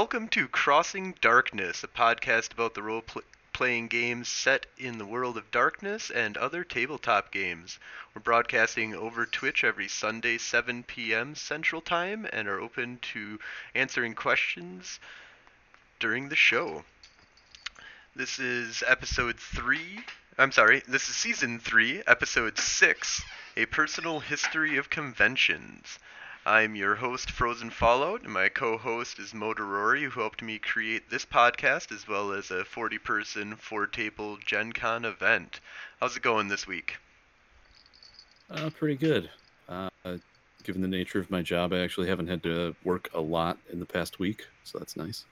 [0.00, 3.20] Welcome to Crossing Darkness, a podcast about the role pl-
[3.52, 7.78] playing games set in the world of darkness and other tabletop games.
[8.14, 11.34] We're broadcasting over Twitch every Sunday, 7 p.m.
[11.34, 13.38] Central Time, and are open to
[13.74, 15.00] answering questions
[15.98, 16.82] during the show.
[18.16, 20.02] This is episode 3.
[20.38, 23.22] I'm sorry, this is season 3, episode 6
[23.58, 25.98] A Personal History of Conventions.
[26.46, 31.10] I'm your host, Frozen Fallout, and my co host is Motorori, who helped me create
[31.10, 35.60] this podcast as well as a 40 person, four table Gen Con event.
[36.00, 36.96] How's it going this week?
[38.50, 39.28] Uh, pretty good.
[39.68, 39.90] Uh,
[40.64, 43.78] given the nature of my job, I actually haven't had to work a lot in
[43.78, 45.26] the past week, so that's nice.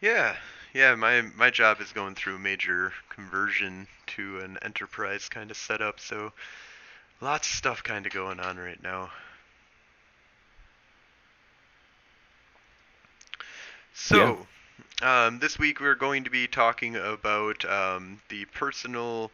[0.00, 0.34] Yeah,
[0.72, 0.94] yeah.
[0.94, 6.00] My my job is going through a major conversion to an enterprise kind of setup,
[6.00, 6.32] so
[7.20, 9.10] Lots of stuff kind of going on right now.
[13.94, 14.46] So,
[15.00, 15.26] yeah.
[15.26, 19.30] um, this week we're going to be talking about um, the personal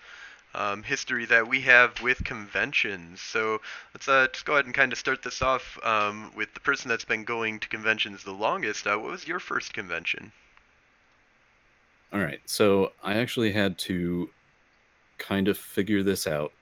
[0.54, 3.20] um, history that we have with conventions.
[3.20, 3.60] So
[3.94, 6.88] let's uh, just go ahead and kind of start this off um, with the person
[6.88, 8.86] that's been going to conventions the longest.
[8.86, 10.30] Uh, what was your first convention?
[12.12, 14.28] All right, so I actually had to
[15.16, 16.52] kind of figure this out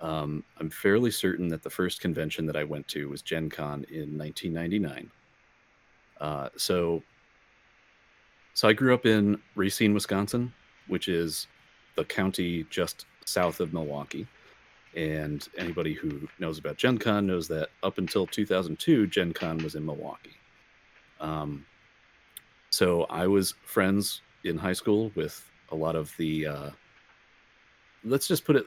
[0.00, 3.84] um, I'm fairly certain that the first convention that I went to was Gen Con
[3.90, 5.10] in 1999.
[6.20, 7.02] Uh, so,
[8.54, 10.52] so I grew up in Racine, Wisconsin,
[10.86, 11.48] which is
[11.96, 14.26] the county just south of Milwaukee.
[14.94, 19.74] And anybody who knows about Gen Con knows that up until 2002, Gen Con was
[19.74, 20.36] in Milwaukee.
[21.20, 21.66] Um,
[22.70, 26.70] so I was friends in high school with a lot of the, uh,
[28.04, 28.66] let's just put it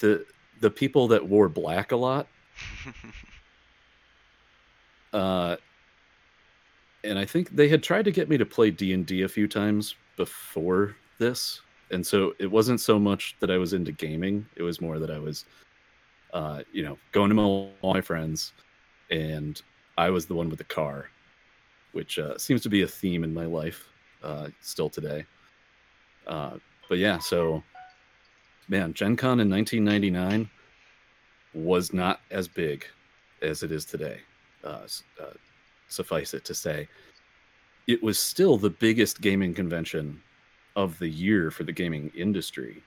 [0.00, 0.24] the
[0.60, 2.26] the people that wore black a lot.
[5.12, 5.56] uh,
[7.04, 9.28] and I think they had tried to get me to play D and D a
[9.28, 11.60] few times before this,
[11.90, 15.10] and so it wasn't so much that I was into gaming; it was more that
[15.10, 15.44] I was,
[16.32, 18.52] uh, you know, going to all my friends,
[19.10, 19.60] and
[19.96, 21.08] I was the one with the car,
[21.92, 23.88] which uh, seems to be a theme in my life
[24.22, 25.24] uh, still today.
[26.26, 27.62] Uh, but yeah, so
[28.68, 30.48] man, Gen Con in 1999
[31.54, 32.84] was not as big
[33.42, 34.20] as it is today.
[34.64, 34.86] Uh,
[35.20, 35.32] uh,
[35.88, 36.88] suffice it to say,
[37.86, 40.20] it was still the biggest gaming convention
[40.76, 42.82] of the year for the gaming industry.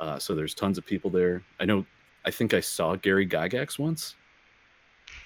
[0.00, 1.42] Uh, so there's tons of people there.
[1.60, 1.84] I know,
[2.24, 4.16] I think I saw Gary Gygax once,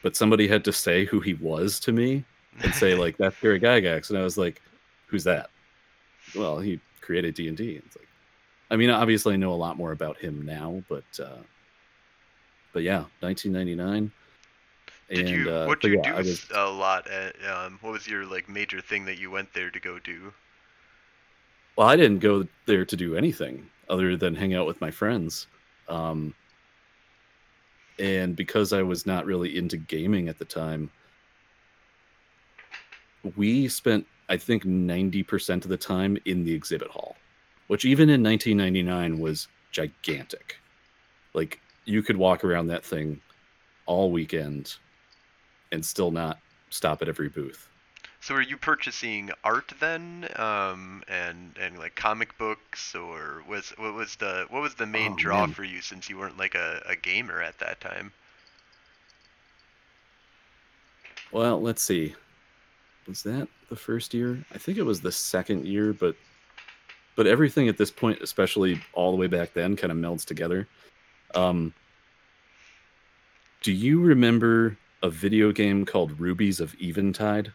[0.02, 2.24] but somebody had to say who he was to me
[2.62, 4.60] and say like that's Gary Gygax, and I was like,
[5.06, 5.50] who's that?
[6.34, 7.80] Well, he created D and D.
[7.84, 8.08] It's like,
[8.72, 11.42] I mean, obviously, I know a lot more about him now, but uh,
[12.72, 14.10] but yeah, 1999.
[15.10, 15.54] Did and, you?
[15.54, 17.06] Uh, what did you yeah, do was, a lot?
[17.06, 20.32] At, um, what was your like major thing that you went there to go do?
[21.76, 25.48] Well, I didn't go there to do anything other than hang out with my friends.
[25.86, 26.34] Um,
[27.98, 30.90] and because I was not really into gaming at the time,
[33.36, 37.16] we spent I think 90% of the time in the exhibit hall
[37.68, 40.56] which even in 1999 was gigantic.
[41.34, 43.20] Like you could walk around that thing
[43.86, 44.74] all weekend
[45.70, 46.38] and still not
[46.70, 47.68] stop at every booth.
[48.20, 53.94] So are you purchasing art then, um, and and like comic books, or was what
[53.94, 55.54] was the what was the main oh, draw man.
[55.54, 58.12] for you since you weren't like a, a gamer at that time?
[61.32, 62.14] Well, let's see.
[63.08, 64.44] Was that the first year?
[64.54, 66.14] I think it was the second year, but
[67.16, 70.66] but everything at this point, especially all the way back then, kind of melds together.
[71.34, 71.72] Um,
[73.62, 77.52] do you remember a video game called Rubies of Eventide?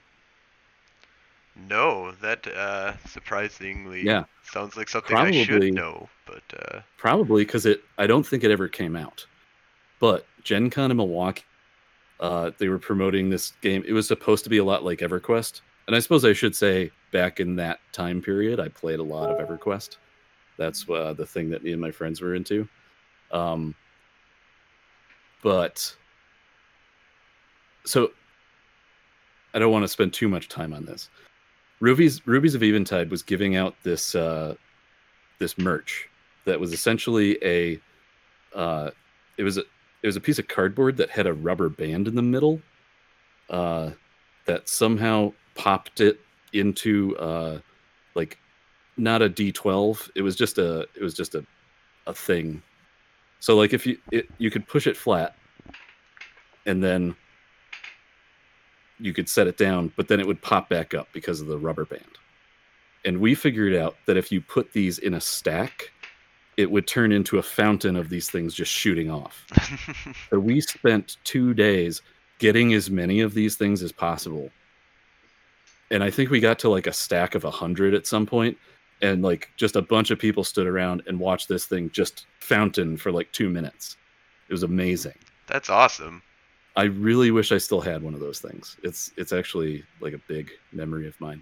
[1.69, 4.25] No, that uh, surprisingly yeah.
[4.43, 6.81] sounds like something probably, I should know, but uh...
[6.97, 7.83] probably because it.
[7.97, 9.25] I don't think it ever came out.
[9.99, 11.43] But Gen Con in Milwaukee,
[12.19, 13.83] uh, they were promoting this game.
[13.87, 16.91] It was supposed to be a lot like EverQuest, and I suppose I should say
[17.11, 19.97] back in that time period, I played a lot of EverQuest.
[20.57, 22.67] That's uh, the thing that me and my friends were into.
[23.31, 23.75] Um,
[25.43, 25.95] but
[27.85, 28.11] so
[29.53, 31.09] I don't want to spend too much time on this.
[31.79, 34.55] Ruby's Rubies of Eventide was giving out this uh,
[35.39, 36.09] this merch
[36.45, 37.79] that was essentially a
[38.55, 38.91] uh,
[39.37, 39.61] it was a
[40.01, 42.61] it was a piece of cardboard that had a rubber band in the middle
[43.49, 43.91] uh,
[44.45, 46.19] that somehow popped it
[46.53, 47.59] into uh
[48.15, 48.37] like
[48.97, 51.45] not a d12 it was just a it was just a
[52.07, 52.61] a thing
[53.39, 55.35] so like if you it, you could push it flat
[56.65, 57.15] and then
[58.99, 61.57] you could set it down, but then it would pop back up because of the
[61.57, 62.03] rubber band.
[63.05, 65.91] And we figured out that if you put these in a stack,
[66.57, 69.45] it would turn into a fountain of these things just shooting off.
[70.29, 72.01] so we spent two days
[72.39, 74.49] getting as many of these things as possible.
[75.91, 78.57] And I think we got to like a stack of a hundred at some point,
[79.01, 82.97] and like just a bunch of people stood around and watched this thing just fountain
[82.97, 83.97] for like two minutes.
[84.49, 85.15] It was amazing.
[85.47, 86.21] That's awesome.
[86.75, 88.77] I really wish I still had one of those things.
[88.83, 91.41] It's it's actually like a big memory of mine.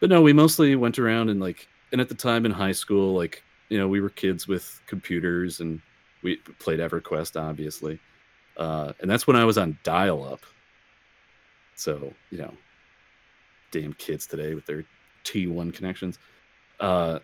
[0.00, 3.14] But no, we mostly went around and like and at the time in high school,
[3.14, 5.80] like, you know, we were kids with computers and
[6.22, 7.98] we played EverQuest, obviously.
[8.56, 10.40] Uh, and that's when I was on dial up.
[11.76, 12.52] So, you know,
[13.70, 14.84] damn kids today with their
[15.24, 16.18] T1 connections.
[16.80, 17.18] Uh,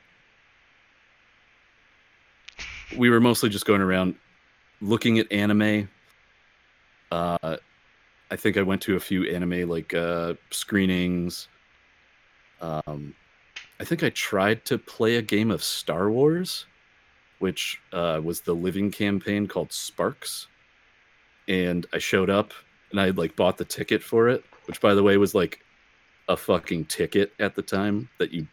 [2.97, 4.15] we were mostly just going around
[4.81, 5.89] looking at anime.
[7.11, 7.57] Uh,
[8.31, 11.49] I think I went to a few anime like uh, screenings.
[12.61, 13.15] Um,
[13.81, 16.67] I think I tried to play a game of Star Wars,
[17.39, 20.47] which uh, was the living campaign called Sparks,
[21.49, 22.53] and I showed up
[22.95, 25.64] and I had like bought the ticket for it, which by the way was like
[26.29, 28.47] a fucking ticket at the time that you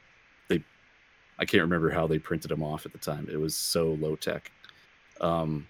[0.48, 0.64] they
[1.40, 3.28] I can't remember how they printed them off at the time.
[3.32, 4.52] It was so low tech.
[5.20, 5.68] Um,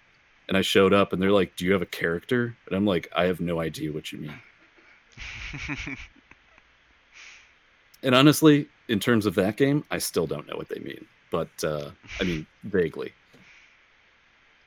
[0.47, 3.09] and I showed up and they're like, "Do you have a character?" And I'm like,
[3.15, 4.39] "I have no idea what you mean."
[8.03, 11.05] and honestly, in terms of that game, I still don't know what they mean.
[11.31, 13.13] But uh, I mean, vaguely.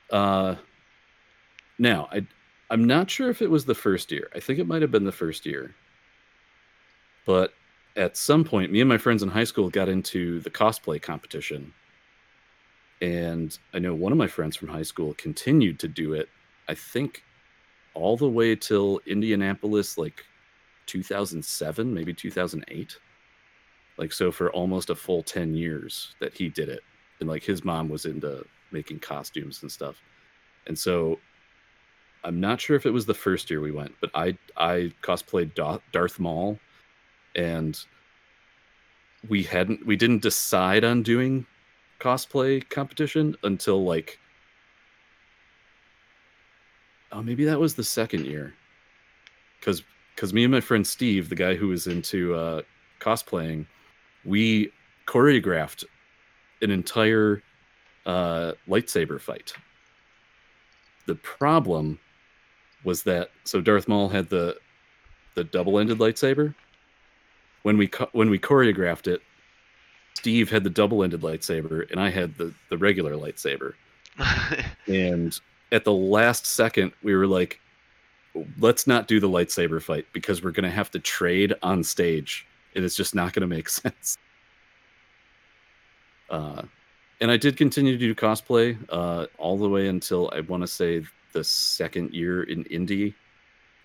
[0.09, 0.55] Uh,
[1.77, 2.25] now I
[2.69, 4.29] I'm not sure if it was the first year.
[4.35, 5.75] I think it might have been the first year.
[7.25, 7.53] But
[7.95, 11.73] at some point, me and my friends in high school got into the cosplay competition
[13.01, 16.29] and I know one of my friends from high school continued to do it,
[16.67, 17.23] I think
[17.93, 20.23] all the way till Indianapolis, like
[20.87, 22.97] 2007, maybe 2008.
[23.97, 26.81] Like, so for almost a full 10 years that he did it.
[27.19, 30.01] And like his mom was into making costumes and stuff.
[30.67, 31.19] And so
[32.23, 35.53] I'm not sure if it was the first year we went, but I I cosplayed
[35.91, 36.59] Darth Maul,
[37.35, 37.85] and
[39.27, 41.45] we hadn't we didn't decide on doing
[41.99, 44.19] cosplay competition until like
[47.11, 48.53] oh maybe that was the second year.
[49.59, 49.83] Because
[50.15, 52.61] because me and my friend steve the guy who was into uh,
[52.99, 53.65] cosplaying
[54.23, 54.71] we
[55.07, 55.83] choreographed
[56.61, 57.43] an entire
[58.05, 59.53] uh, lightsaber fight.
[61.05, 61.99] The problem
[62.83, 64.57] was that so darth maul had the
[65.33, 66.55] the double-ended lightsaber
[67.65, 69.21] when we when we choreographed it
[70.13, 73.73] Steve had the double-ended lightsaber, and I had the the regular lightsaber.
[74.87, 75.39] and
[75.71, 77.59] at the last second, we were like,
[78.59, 82.47] "Let's not do the lightsaber fight because we're going to have to trade on stage,
[82.75, 84.17] and it's just not going to make sense."
[86.29, 86.63] Uh,
[87.21, 90.67] and I did continue to do cosplay uh, all the way until I want to
[90.67, 91.03] say
[91.33, 93.13] the second year in Indy.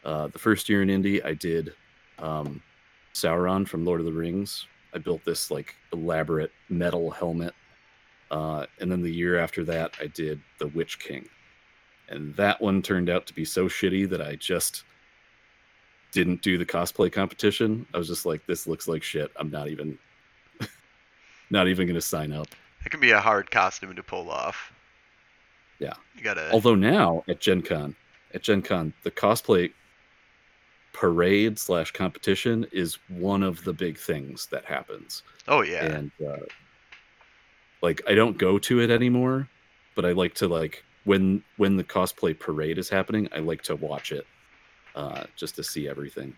[0.04, 1.74] Uh, the first year in Indy, I did
[2.18, 2.62] um,
[3.14, 7.54] Sauron from Lord of the Rings, I built this like elaborate metal helmet.
[8.30, 11.28] Uh, and then the year after that, I did the Witch King.
[12.08, 14.84] And that one turned out to be so shitty that I just
[16.12, 17.86] didn't do the cosplay competition.
[17.94, 19.30] I was just like, this looks like shit.
[19.36, 19.98] I'm not even
[21.50, 22.48] not even gonna sign up.
[22.84, 24.72] It can be a hard costume to pull off.
[25.78, 25.94] Yeah.
[26.16, 27.94] You gotta Although now at Gen Con,
[28.34, 29.72] at Gen Con, the cosplay
[30.92, 35.22] parade slash competition is one of the big things that happens.
[35.48, 35.84] Oh yeah.
[35.84, 36.36] And uh,
[37.82, 39.48] like I don't go to it anymore,
[39.94, 43.76] but I like to like when when the cosplay parade is happening, I like to
[43.76, 44.26] watch it
[44.94, 46.34] uh, just to see everything.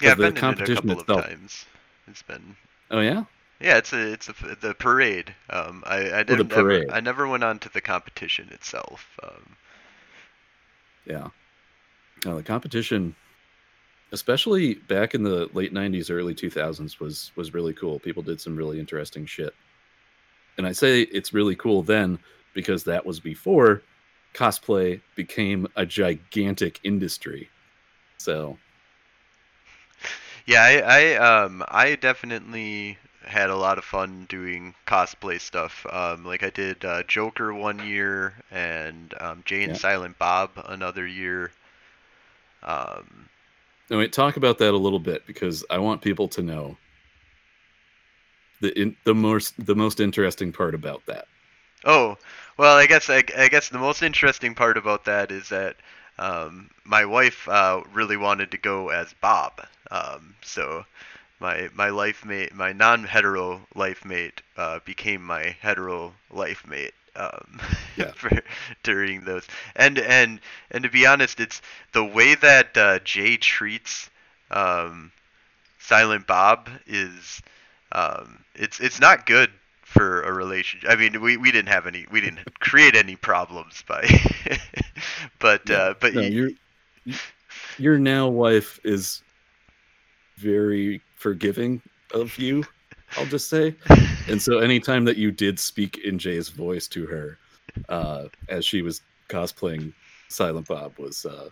[0.00, 1.66] Yeah, I've been competition it a couple itself, of times.
[2.08, 2.56] It's been.
[2.90, 3.24] Oh yeah.
[3.60, 5.34] Yeah, it's a it's a the parade.
[5.50, 9.18] Um, I I didn't oh, never I never went on to the competition itself.
[9.22, 9.56] Um,
[11.06, 11.28] yeah.
[12.24, 13.14] Now the competition
[14.12, 17.98] especially back in the late 90s early 2000s was was really cool.
[17.98, 19.54] People did some really interesting shit.
[20.58, 22.18] And i say it's really cool then
[22.54, 23.82] because that was before
[24.34, 27.48] cosplay became a gigantic industry.
[28.18, 28.58] So.
[30.46, 35.86] Yeah i i um i definitely had a lot of fun doing cosplay stuff.
[35.90, 39.78] Um like i did uh, joker one year and um, jay and yeah.
[39.78, 41.50] silent bob another year.
[42.62, 43.28] Um
[43.92, 46.78] now, wait, talk about that a little bit because I want people to know
[48.62, 51.26] the in, the most the most interesting part about that.
[51.84, 52.16] Oh,
[52.56, 55.76] well, I guess I, I guess the most interesting part about that is that
[56.16, 59.60] um, my wife uh, really wanted to go as Bob.
[59.90, 60.86] Um, so
[61.38, 66.94] my my life mate, my non-hetero life mate, uh, became my hetero life mate.
[67.16, 67.60] Um,
[67.96, 68.12] Yeah.
[68.14, 68.30] for,
[68.82, 70.40] during those, and and
[70.70, 71.60] and to be honest, it's
[71.92, 74.08] the way that uh, Jay treats
[74.50, 75.12] um,
[75.78, 77.42] Silent Bob is
[77.92, 79.50] um, it's it's not good
[79.82, 80.88] for a relationship.
[80.90, 84.08] I mean, we, we didn't have any, we didn't create any problems by,
[85.38, 86.50] but uh, but no, your
[87.78, 89.22] your now wife is
[90.38, 91.82] very forgiving
[92.14, 92.64] of you.
[93.16, 93.74] I'll just say,
[94.28, 97.38] and so anytime that you did speak in Jay's voice to her,
[97.88, 99.92] uh, as she was cosplaying
[100.28, 101.48] Silent Bob, was uh,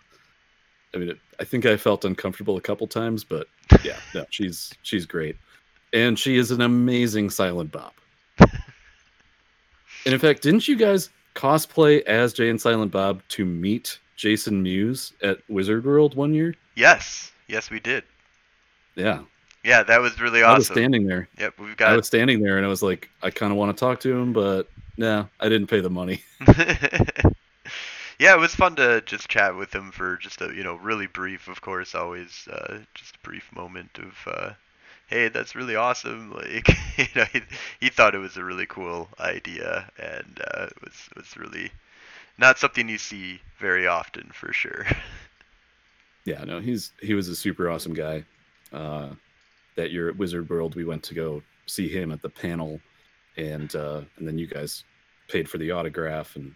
[0.95, 3.47] I mean, it, I think I felt uncomfortable a couple times, but
[3.85, 5.37] yeah, no, she's she's great,
[5.93, 7.93] and she is an amazing Silent Bob.
[10.07, 14.62] And in fact, didn't you guys cosplay as Jay and Silent Bob to meet Jason
[14.62, 16.55] Mewes at Wizard World one year?
[16.75, 18.05] yes, yes, we did.
[18.95, 19.21] Yeah,
[19.62, 20.55] Yeah, that was really awesome.
[20.55, 21.29] I was standing there.
[21.38, 21.93] Yep, we've got.
[21.93, 24.17] I was standing there, and I was like, I kind of want to talk to
[24.17, 26.23] him, but nah, I didn't pay the money.
[28.19, 31.07] yeah, it was fun to just chat with him for just a you know really
[31.07, 34.14] brief, of course, always uh, just a brief moment of.
[34.26, 34.52] Uh,
[35.11, 36.33] Hey, that's really awesome!
[36.37, 37.43] Like, you know, he,
[37.81, 41.73] he thought it was a really cool idea, and uh, it was was really
[42.38, 44.87] not something you see very often, for sure.
[46.25, 48.25] Yeah, no, he's he was a super awesome guy.
[48.73, 49.11] Uh,
[49.80, 52.80] that year at Wizard World, we went to go see him at the panel,
[53.37, 54.84] and uh, and then you guys
[55.28, 56.54] paid for the autograph and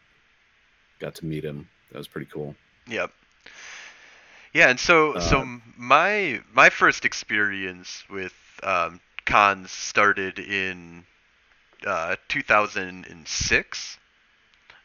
[1.01, 1.69] got to meet him.
[1.91, 2.55] That was pretty cool.
[2.89, 3.11] Yep.
[4.53, 11.05] Yeah, and so so Uh, m- my my first experience with um, cons started in
[11.87, 13.99] uh, 2006.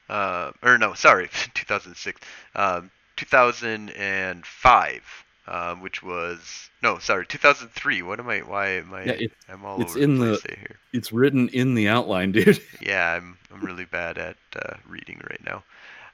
[0.10, 2.20] Uh, or no, sorry, 2006.
[2.56, 5.04] Um, 2005,
[5.50, 8.02] um, which was no, sorry, 2003.
[8.04, 8.40] What am I?
[8.40, 9.04] Why am I?
[9.06, 10.80] Yeah, it- I'm all it's over in the the- here.
[10.94, 12.62] It's written in the outline, dude.
[12.82, 15.64] Yeah, I'm I'm really bad at uh, reading right now.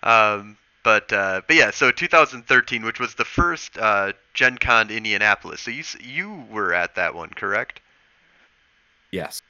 [0.04, 5.62] Um, but uh, but yeah, so 2013, which was the first uh, Gen Con Indianapolis.
[5.62, 7.82] So you you were at that one, correct?
[9.12, 9.42] yes.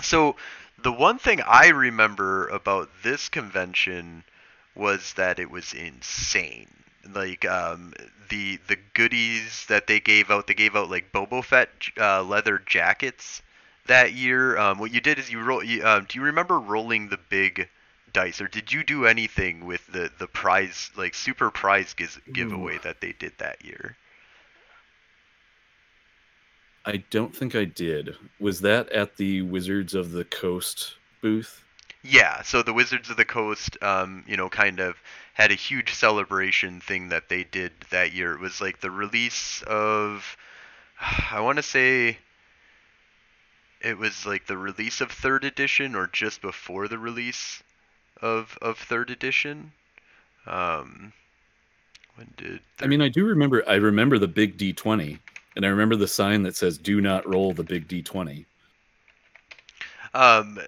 [0.00, 0.36] So
[0.82, 4.22] the one thing I remember about this convention
[4.76, 6.68] was that it was insane.
[7.14, 7.94] Like um,
[8.28, 12.58] the the goodies that they gave out, they gave out like Boba Fett uh, leather
[12.64, 13.42] jackets
[13.86, 14.56] that year.
[14.58, 15.62] Um, what you did is you roll.
[15.62, 17.68] You, um, do you remember rolling the big
[18.12, 22.78] dice, or did you do anything with the the prize like super prize giz- giveaway
[22.78, 23.96] that they did that year?
[26.84, 28.14] I don't think I did.
[28.40, 31.62] Was that at the Wizards of the Coast booth?
[32.02, 34.96] Yeah, so the Wizards of the Coast, um, you know, kind of
[35.38, 38.34] had a huge celebration thing that they did that year.
[38.34, 40.36] It was like the release of,
[41.30, 42.18] I want to say,
[43.80, 47.62] it was like the release of third edition or just before the release
[48.20, 49.70] of of third edition.
[50.44, 51.12] Um,
[52.16, 52.60] when did?
[52.80, 53.62] I mean, I do remember.
[53.68, 55.20] I remember the big D twenty,
[55.54, 58.44] and I remember the sign that says "Do not roll the big D 20
[60.14, 60.58] Um,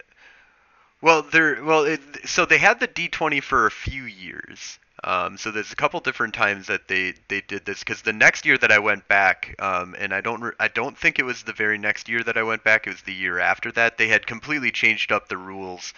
[1.02, 1.62] well, there.
[1.62, 4.78] Well, it, so they had the D20 for a few years.
[5.02, 8.44] Um, so there's a couple different times that they they did this because the next
[8.44, 11.42] year that I went back, um, and I don't re- I don't think it was
[11.42, 12.86] the very next year that I went back.
[12.86, 13.96] It was the year after that.
[13.96, 15.94] They had completely changed up the rules.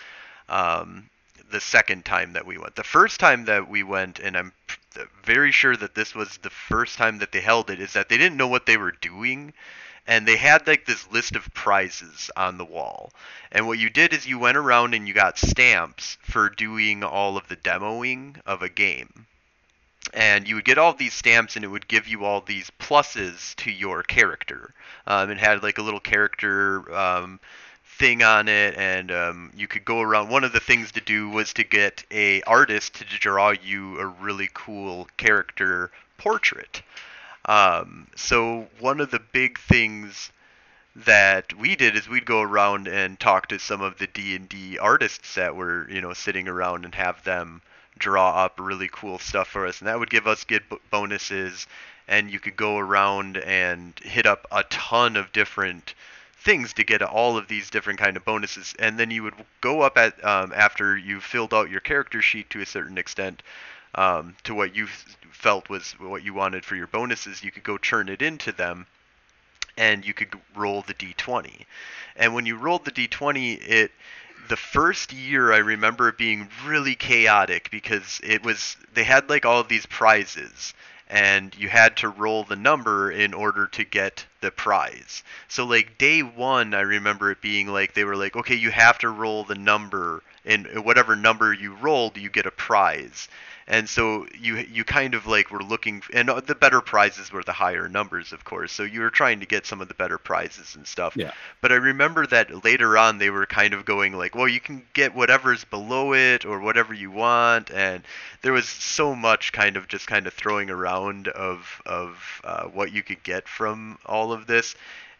[0.49, 1.09] Um,
[1.51, 2.75] the second time that we went.
[2.75, 4.53] The first time that we went, and I'm
[5.23, 8.17] very sure that this was the first time that they held it, is that they
[8.17, 9.53] didn't know what they were doing
[10.07, 13.13] and they had like this list of prizes on the wall.
[13.51, 17.37] And what you did is you went around and you got stamps for doing all
[17.37, 19.27] of the demoing of a game.
[20.13, 23.55] And you would get all these stamps, and it would give you all these pluses
[23.57, 24.75] to your character.
[25.07, 27.41] Um, it had like a little character um,
[27.99, 30.29] thing on it, and um, you could go around.
[30.29, 34.07] One of the things to do was to get a artist to draw you a
[34.07, 36.83] really cool character portrait.
[37.47, 40.31] Um, so one of the big things
[40.95, 45.35] that we did is we'd go around and talk to some of the D&D artists
[45.35, 47.63] that were, you know, sitting around and have them
[47.99, 49.81] draw up really cool stuff for us.
[49.81, 51.67] And that would give us good bonuses.
[52.09, 55.95] And you could go around and hit up a ton of different
[56.39, 58.75] things to get all of these different kind of bonuses.
[58.79, 62.51] And then you would go up at um, after you filled out your character sheet
[62.51, 63.43] to a certain extent
[63.95, 64.87] um, to what you
[65.31, 68.87] felt was what you wanted for your bonuses you could go turn it into them
[69.77, 71.65] and you could roll the d20
[72.17, 73.91] and when you rolled the d20 it
[74.49, 79.47] the first year I remember it being really chaotic because it was they had like
[79.47, 80.75] all of these prizes
[81.09, 85.23] and you had to roll the number in order to get the prize.
[85.49, 88.99] So like day 1 I remember it being like they were like okay you have
[88.99, 93.29] to roll the number and whatever number you rolled you get a prize
[93.73, 97.55] and so you you kind of like were looking and the better prizes were the
[97.55, 98.71] higher numbers of course.
[98.71, 101.17] So you were trying to get some of the better prizes and stuff.
[101.17, 101.33] Yeah.
[101.63, 104.83] but i remember that later on they were kind of going like well you can
[104.93, 107.71] get whatever's below it or whatever you want.
[107.71, 108.03] And
[108.43, 112.93] there was so much kind of just kind of throwing around of of uh, what
[112.93, 114.75] you could get from all of this.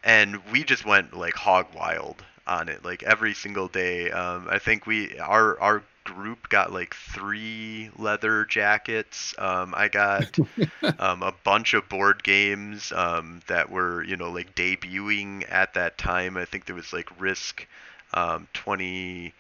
[0.05, 2.85] And we just went like hog wild on it.
[2.85, 8.45] Like every single day um, i think we our our group got like three leather
[8.47, 9.35] jackets.
[9.39, 10.39] Um, i got
[10.99, 15.99] um, a bunch of board games um, that were you know like debuting at that
[15.99, 16.37] time.
[16.37, 17.67] I think there was like risk
[18.15, 19.35] um, 20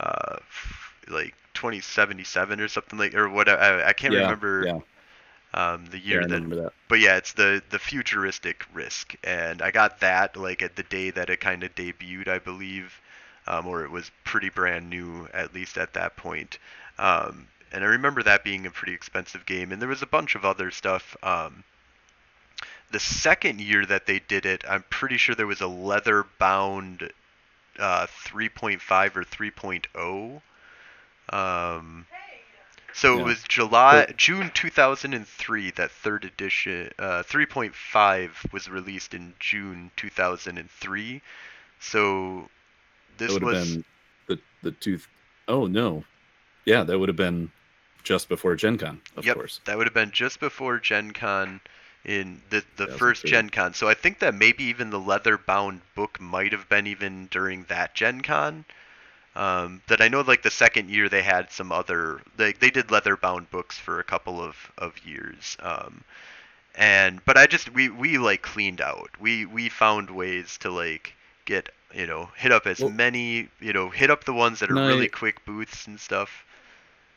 [0.00, 4.80] uh, f- like 2077 or something like or what i, I can't yeah, remember Yeah,
[5.54, 6.72] um, the year I that that.
[6.88, 11.10] but yeah, it's the the futuristic Risk, and I got that like at the day
[11.10, 13.00] that it kind of debuted, I believe,
[13.46, 16.58] um, or it was pretty brand new at least at that point.
[16.98, 20.34] Um, and I remember that being a pretty expensive game, and there was a bunch
[20.34, 21.16] of other stuff.
[21.22, 21.64] Um,
[22.92, 27.10] the second year that they did it, I'm pretty sure there was a leather bound
[27.78, 30.40] uh, 3.5 or 3.0.
[31.30, 32.06] Um,
[32.92, 33.20] so Yeah.
[33.22, 39.90] it was July, So- June 2003 that third edition, uh, 3.5 was released in June
[39.96, 41.20] 2003.
[41.80, 42.48] So
[43.18, 43.84] this would have was been
[44.26, 44.98] the the two.
[45.48, 46.04] Oh no,
[46.64, 47.52] yeah, that would have been
[48.04, 49.60] just before Gen Con, of Yep, course.
[49.64, 51.60] that would have been just before Gen Con
[52.04, 53.26] in the the first 2003.
[53.26, 53.74] Gen Con.
[53.74, 57.64] So I think that maybe even the leather bound book might have been even during
[57.64, 58.64] that Gen Con.
[59.36, 62.90] Um, that I know like the second year they had some other like they did
[62.90, 65.56] leather bound books for a couple of, of years.
[65.60, 66.04] Um,
[66.76, 69.10] and but I just we, we like cleaned out.
[69.20, 73.72] We we found ways to like get you know hit up as Well- many you
[73.72, 76.44] know hit up the ones that are Can I- really quick booths and stuff.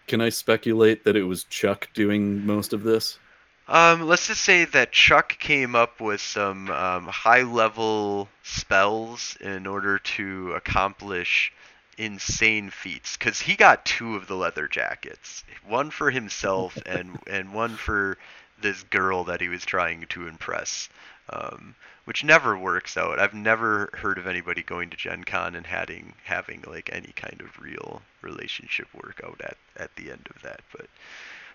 [0.08, 3.20] Can I speculate that it was Chuck doing most of this?
[3.68, 10.00] Um, let's just say that Chuck came up with some um, high-level spells in order
[10.00, 11.52] to accomplish
[11.98, 13.18] insane feats.
[13.18, 18.18] Because he got two of the leather jackets, one for himself and and one for
[18.62, 20.88] this girl that he was trying to impress.
[21.30, 21.76] Um,
[22.08, 23.20] which never works out.
[23.20, 27.42] I've never heard of anybody going to Gen Con and having having like any kind
[27.42, 30.62] of real relationship work out at, at the end of that.
[30.72, 30.86] But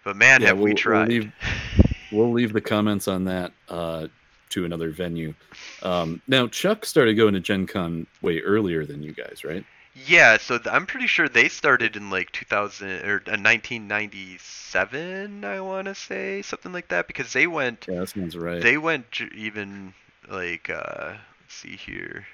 [0.05, 1.09] but man, Yeah, have we we'll- we'll tried.
[1.09, 1.33] leave-
[2.11, 4.09] We'll leave the comments on that uh,
[4.51, 5.33] to another venue.
[5.83, 9.65] Um, now, Chuck started going to Gen Con way earlier than you guys, right?
[9.95, 15.61] Yeah, so th- I'm pretty sure they started in like 2000 or uh, 1997, I
[15.61, 18.63] want to say something like that, because they went Yeah, that sounds right.
[18.63, 19.95] they went j- even
[20.31, 22.27] like uh, let's see here,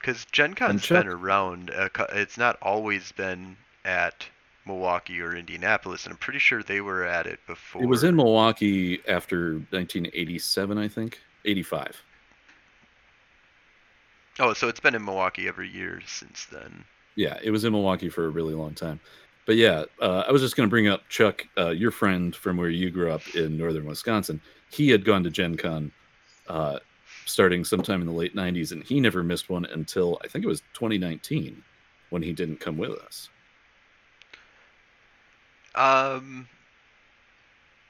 [0.00, 1.70] because Gen Con's been around.
[1.70, 4.26] A, it's not always been at
[4.66, 7.82] Milwaukee or Indianapolis, and I'm pretty sure they were at it before.
[7.82, 11.20] It was in Milwaukee after 1987, I think.
[11.44, 12.02] 85.
[14.38, 16.84] Oh, so it's been in Milwaukee every year since then.
[17.16, 18.98] Yeah, it was in Milwaukee for a really long time.
[19.46, 22.56] But yeah, uh, I was just going to bring up Chuck, uh, your friend from
[22.56, 24.40] where you grew up in northern Wisconsin.
[24.70, 25.92] He had gone to Gen Con
[26.48, 26.78] uh,
[27.24, 30.48] starting sometime in the late 90s, and he never missed one until I think it
[30.48, 31.64] was 2019
[32.10, 33.30] when he didn't come with us.
[35.74, 36.48] Um,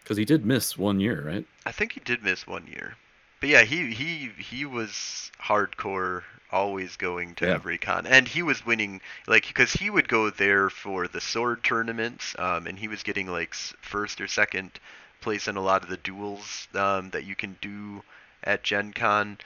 [0.03, 1.47] Because he did miss one year, right?
[1.67, 2.97] I think he did miss one year.
[3.39, 7.51] But yeah, he he he was hardcore, always going to Yeah.
[7.51, 11.63] every con, and he was winning like because he would go there for the sword
[11.63, 14.81] tournaments, um, and he was getting like first or second
[15.21, 18.03] place in a lot of the duels um, that you can do
[18.45, 19.39] at Gen Con,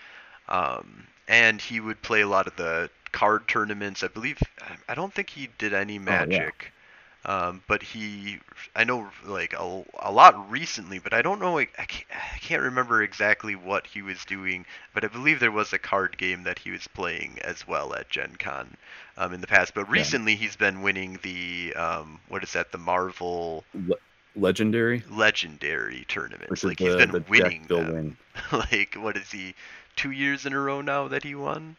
[0.49, 4.03] um, and he would play a lot of the card tournaments.
[4.03, 4.39] I believe
[4.89, 6.73] I don't think he did any magic.
[7.25, 8.39] Um, but he,
[8.75, 12.63] I know like a, a lot recently, but I don't know, I can't, I can't
[12.63, 16.59] remember exactly what he was doing, but I believe there was a card game that
[16.61, 18.77] he was playing as well at Gen Con
[19.19, 19.75] um, in the past.
[19.75, 23.65] But recently he's been winning the, um, what is that, the Marvel
[24.39, 26.51] legendary, Legendary tournaments.
[26.51, 27.87] which Like is he's the, been the winning them.
[27.87, 28.17] building.
[28.53, 29.55] like, what is he,
[29.97, 31.77] two years in a row now that he won?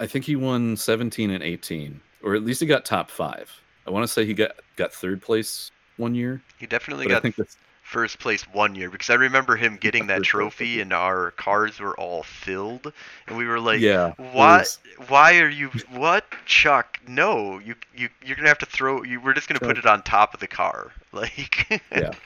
[0.00, 3.50] I think he won 17 and 18, or at least he got top five.
[3.86, 7.14] I want to say he got got third place one year, He definitely but I
[7.14, 10.92] got think that's first place one year because I remember him getting that trophy and
[10.92, 12.92] our cars were all filled
[13.28, 14.12] and we were like yeah.
[14.32, 19.04] what why are you what Chuck no you you you're going to have to throw
[19.04, 22.10] you we're just going to put it on top of the car like Yeah.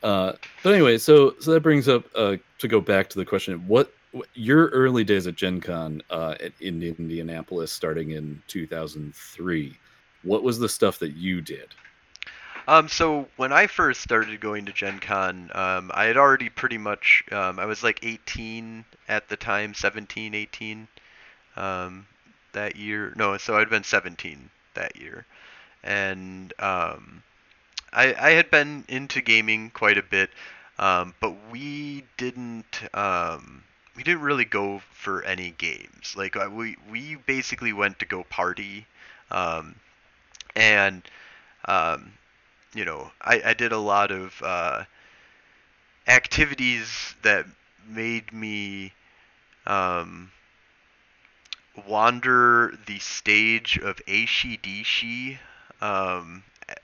[0.00, 3.58] Uh, but anyway, so so that brings up uh, to go back to the question:
[3.66, 9.76] what, what your early days at Gen Con uh, at, in Indianapolis, starting in 2003?
[10.22, 11.74] What was the stuff that you did?
[12.68, 16.76] Um, so when I first started going to Gen Con, um, I had already pretty
[16.76, 20.86] much, um, I was like 18 at the time, 17, 18,
[21.56, 22.06] um,
[22.52, 23.14] that year.
[23.16, 25.24] No, so I'd been 17 that year.
[25.82, 27.22] And, um,
[27.90, 30.28] I, I had been into gaming quite a bit,
[30.78, 33.64] um, but we didn't, um,
[33.96, 36.14] we didn't really go for any games.
[36.14, 38.86] Like, uh, we, we basically went to go party,
[39.30, 39.74] um,
[40.54, 41.02] and,
[41.64, 42.12] um,
[42.74, 44.84] you know, I, I did a lot of uh,
[46.06, 47.46] activities that
[47.86, 48.92] made me
[49.66, 50.30] um,
[51.86, 55.38] wander the stage of Aishi
[55.80, 56.42] um,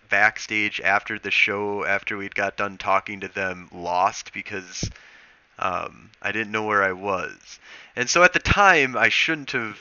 [0.08, 4.88] backstage after the show, after we'd got done talking to them, lost because
[5.58, 7.58] um, I didn't know where I was.
[7.96, 9.78] And so at the time, I shouldn't have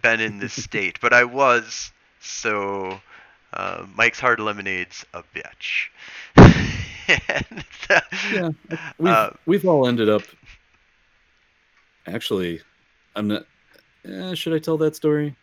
[0.00, 3.00] been in this state, but I was, so
[3.52, 5.88] uh, Mike's Hard Lemonade's a bitch.
[6.36, 8.00] and, uh,
[8.32, 8.50] Yeah,
[8.98, 10.22] we've Uh, we've all ended up.
[12.06, 12.60] Actually,
[13.14, 13.46] I'm not.
[14.04, 15.36] Eh, should I tell that story?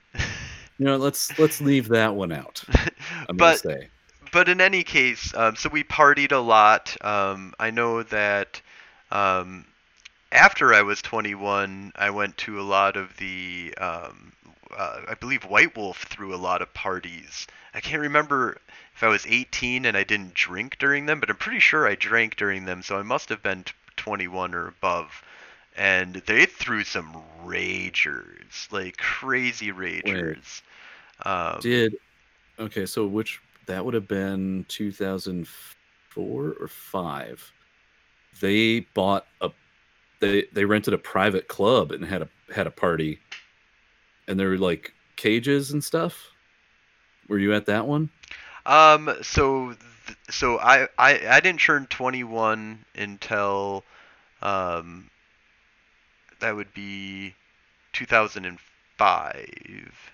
[0.78, 2.63] You know, let's let's leave that one out.
[3.28, 3.89] I'm but gonna say.
[4.32, 6.95] but in any case, um, so we partied a lot.
[7.02, 8.62] Um, I know that
[9.12, 9.65] um,
[10.32, 13.74] after I was 21, I went to a lot of the.
[13.78, 14.32] Um,
[14.75, 17.47] uh, I believe White Wolf threw a lot of parties.
[17.73, 18.58] I can't remember
[18.95, 21.95] if I was 18 and I didn't drink during them, but I'm pretty sure I
[21.95, 23.65] drank during them, so I must have been
[23.97, 25.23] 21 or above.
[25.77, 30.62] And they threw some ragers, like crazy ragers.
[31.23, 31.95] Um, Did
[32.60, 32.86] okay?
[32.86, 37.51] So which that would have been 2004 or five.
[38.41, 39.51] They bought a.
[40.19, 43.19] They they rented a private club and had a had a party.
[44.29, 46.29] And there were like cages and stuff.
[47.27, 48.09] Were you at that one?
[48.65, 49.13] Um.
[49.21, 53.83] So, th- so I, I, I didn't turn 21 until,
[54.41, 55.09] um,
[56.39, 57.35] that would be
[57.93, 60.11] 2005.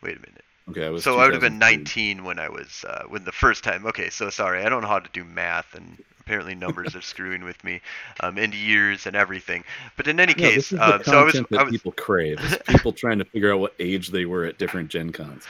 [0.00, 0.44] Wait a minute.
[0.70, 1.02] Okay, I was.
[1.02, 3.84] So I would have been 19 when I was, uh, when the first time.
[3.86, 5.98] Okay, so sorry, I don't know how to do math, and
[6.28, 7.80] apparently numbers are screwing with me,
[8.20, 9.64] um, and years and everything.
[9.96, 11.92] But in any Yeah, case, this is the um, so I was, I was, people
[11.92, 12.38] crave.
[12.66, 15.48] people trying to figure out what age they were at different Gen Cons.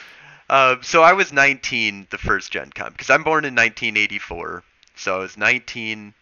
[0.49, 4.63] Uh, so I was 19 the first Gen Con because I'm born in 1984.
[4.97, 6.15] So I was 19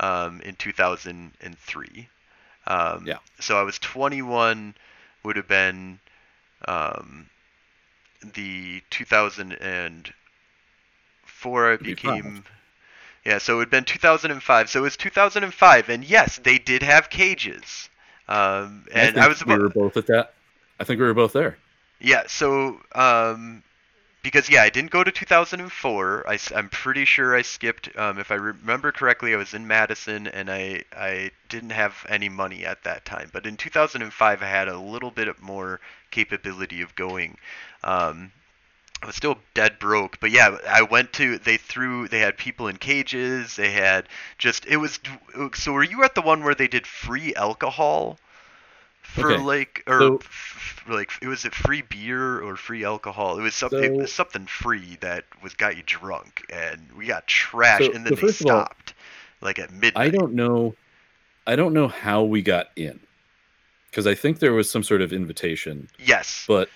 [0.00, 2.08] um, in 2003.
[2.66, 3.18] Um, Yeah.
[3.40, 4.74] So I was 21
[5.22, 6.00] would have been
[6.66, 7.28] um,
[8.34, 11.94] the 2004 I Would be five.
[11.94, 12.44] became.
[13.24, 14.70] Yeah, so it have been 2005.
[14.70, 17.88] So it was 2005, and yes, they did have cages.
[18.28, 20.34] Um, and I, think was we were both at that.
[20.78, 21.56] I think we were both there.
[22.00, 23.62] yeah, so um,
[24.22, 26.24] because yeah, I didn't go to 2004.
[26.28, 27.96] I, am pretty sure I skipped.
[27.96, 32.28] Um, if I remember correctly, I was in Madison and I I didn't have any
[32.28, 33.30] money at that time.
[33.32, 37.36] But in 2005, I had a little bit more capability of going.
[37.84, 38.32] Um,
[39.04, 41.36] I was still dead broke, but yeah, I went to.
[41.36, 42.08] They threw.
[42.08, 43.54] They had people in cages.
[43.54, 44.64] They had just.
[44.64, 44.98] It was.
[45.54, 48.18] So were you at the one where they did free alcohol?
[49.02, 53.38] For Okay, like, or so- f- like, it was it free beer or free alcohol?
[53.38, 53.84] It was something.
[53.84, 57.92] it So- was something free that was got you drunk, and we got trashed, So-
[57.92, 58.94] and then they of all, stopped,
[59.42, 60.02] like at midnight.
[60.02, 60.74] I don't know.
[61.46, 62.98] I don't know how we got in,
[63.90, 65.90] because I think there was some sort of invitation.
[65.98, 66.70] Yes, But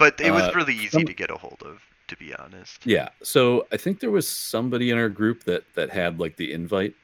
[0.00, 2.84] but it was uh, really easy some- to get a hold of, to be honest.
[2.84, 6.52] yeah, so I think there was somebody in our group that that had like the
[6.52, 6.94] invite.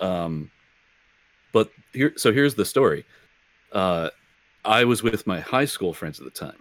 [0.00, 0.50] Um,
[1.52, 3.04] but here, so here's the story.
[3.70, 4.10] Uh,
[4.64, 6.58] I was with my high school friends at the time,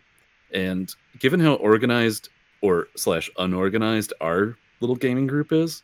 [0.54, 2.30] and given how organized
[2.62, 5.82] or slash unorganized our little gaming group is,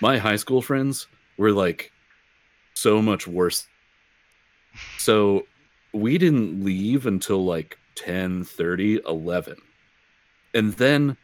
[0.00, 1.06] my high school friends
[1.38, 1.92] were like
[2.74, 3.66] so much worse.
[4.98, 5.46] So
[5.92, 9.56] we didn't leave until like 10 30 11
[10.54, 11.16] and then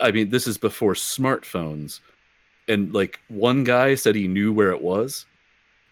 [0.00, 2.00] i mean this is before smartphones
[2.68, 5.26] and like one guy said he knew where it was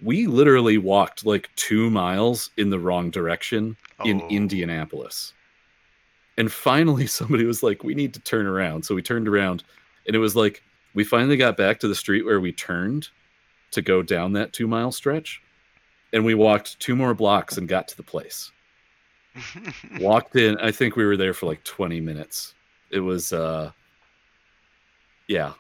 [0.03, 4.29] we literally walked like two miles in the wrong direction in Oh.
[4.29, 5.33] indianapolis
[6.37, 9.63] And finally, somebody was like, "We need to turn around." So we turned around,
[10.07, 13.09] and it was like we finally got back to the street where we turned
[13.71, 15.41] to go down that two mile stretch,
[16.13, 18.51] and we walked two more blocks and got to the place.
[19.99, 20.57] Walked in.
[20.59, 22.55] I think we were there for like twenty minutes.
[22.91, 23.73] It was, uh
[25.27, 25.55] yeah,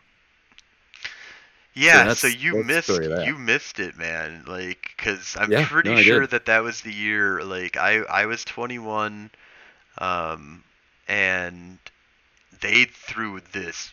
[1.74, 4.44] yeah, so, so you missed you missed it, man.
[4.46, 6.30] Like, cause I'm yeah, pretty no, sure did.
[6.30, 7.42] that that was the year.
[7.42, 9.30] Like, I I was 21,
[9.98, 10.62] um,
[11.08, 11.78] and
[12.60, 13.90] they threw this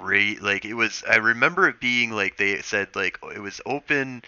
[0.00, 0.42] great.
[0.42, 1.04] Like, it was.
[1.08, 4.22] I remember it being like they said like it was open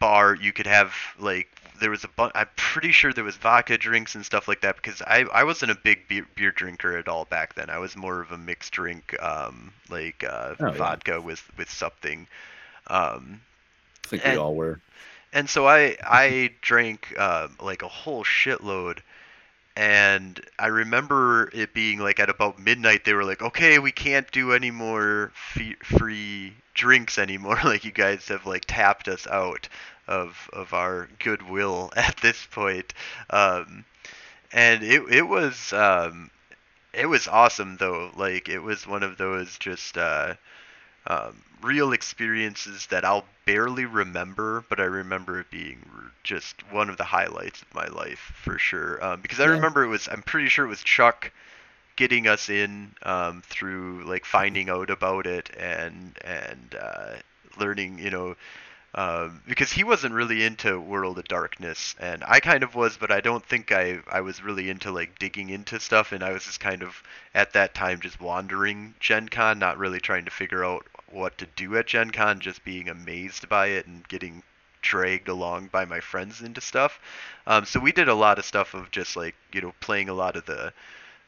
[0.00, 0.34] bar.
[0.34, 1.48] You could have like
[1.80, 2.32] there was a bunch.
[2.34, 5.72] I'm pretty sure there was vodka drinks and stuff like that because I I wasn't
[5.72, 7.70] a big beer, beer drinker at all back then.
[7.70, 11.18] I was more of a mixed drink, um, like uh, oh, vodka yeah.
[11.18, 12.26] with with something.
[12.86, 13.40] Um,
[14.04, 14.80] I think and, we all were.
[15.32, 18.98] And so I I drank uh, like a whole shitload,
[19.76, 24.30] and I remember it being like at about midnight they were like, okay, we can't
[24.30, 27.58] do any more fee- free drinks anymore.
[27.64, 29.68] like you guys have like tapped us out
[30.10, 32.94] of of our goodwill at this point.
[33.30, 33.84] Um,
[34.52, 36.30] and it it was um,
[36.94, 38.10] it was awesome though.
[38.16, 40.34] Like it was one of those just uh,
[41.06, 45.84] um, real experiences that I'll barely remember, but I remember it being
[46.24, 49.02] just one of the highlights of my life for sure.
[49.04, 49.50] Um, because I yeah.
[49.50, 51.32] remember it was I'm pretty sure it was Chuck
[51.96, 57.14] getting us in um, through like finding out about it and and uh,
[57.58, 58.36] learning you know
[58.94, 63.12] um, because he wasn't really into World of Darkness, and I kind of was, but
[63.12, 66.44] I don't think I I was really into like digging into stuff, and I was
[66.44, 67.02] just kind of
[67.34, 71.46] at that time just wandering Gen Con, not really trying to figure out what to
[71.56, 74.42] do at Gen Con, just being amazed by it and getting
[74.82, 76.98] dragged along by my friends into stuff.
[77.46, 80.14] Um, so we did a lot of stuff of just like you know playing a
[80.14, 80.72] lot of the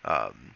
[0.04, 0.52] um,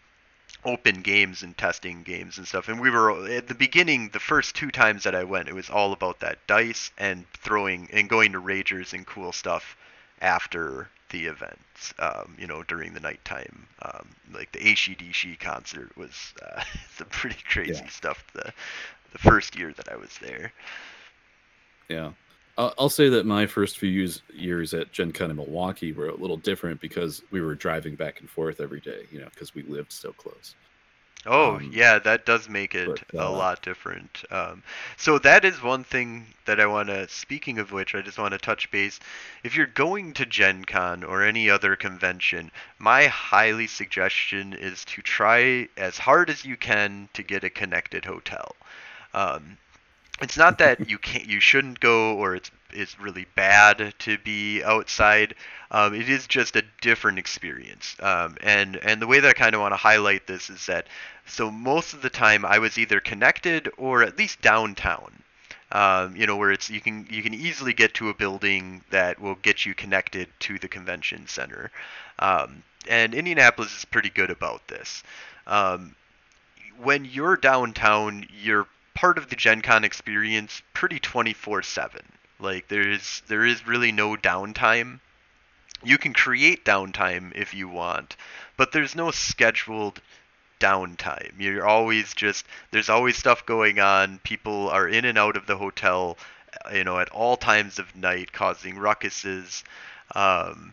[0.64, 2.69] open games and testing games and stuff.
[2.69, 5.71] And we were at the beginning, the first two times that I went, it was
[5.71, 9.77] all about that dice and throwing and going to ragers and cool stuff
[10.21, 11.95] after the events.
[11.99, 16.62] Um, you know, during the nighttime, um, like the ACDC concert was uh,
[16.97, 17.90] some pretty crazy yeah.
[17.90, 18.25] stuff.
[18.33, 18.53] The
[19.12, 20.53] the first year that I was there.
[21.88, 22.11] Yeah.
[22.59, 26.14] I'll say that my first few years, years at Gen Con in Milwaukee were a
[26.14, 29.62] little different because we were driving back and forth every day, you know, because we
[29.62, 30.55] lived so close.
[31.27, 34.23] Oh, um, yeah, that does make it but, uh, a lot different.
[34.31, 34.62] Um,
[34.97, 38.33] so that is one thing that I want to, speaking of which, I just want
[38.33, 39.01] to touch base.
[39.42, 45.03] If you're going to Gen Con or any other convention, my highly suggestion is to
[45.03, 48.55] try as hard as you can to get a connected hotel.
[49.12, 49.59] Um,
[50.22, 54.62] it's not that you can't you shouldn't go or it's it's really bad to be
[54.62, 55.35] outside.
[55.70, 57.96] Um, it is just a different experience.
[58.00, 60.87] Um, and and the way that i kind of want to highlight this is that
[61.26, 65.22] so most of the time i was either connected or at least downtown.
[65.72, 69.20] Um, you know where it's you can you can easily get to a building that
[69.20, 71.70] will get you connected to the convention center.
[72.18, 75.02] Um, and indianapolis is pretty good about this.
[75.46, 75.96] Um,
[76.79, 82.01] when you're downtown you're part of the Gen Con experience pretty 24/7.
[82.41, 85.01] Like there's there is really no downtime.
[85.85, 88.17] You can create downtime if you want,
[88.57, 90.01] but there's no scheduled
[90.59, 91.33] downtime.
[91.39, 94.19] You're always just there's always stuff going on.
[94.21, 96.17] People are in and out of the hotel,
[96.73, 99.63] you know, at all times of night, causing ruckuses.
[100.15, 100.73] Um,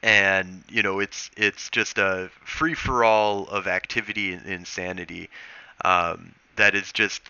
[0.00, 5.28] and you know it's it's just a free for all of activity and insanity.
[5.84, 7.22] Um, that is just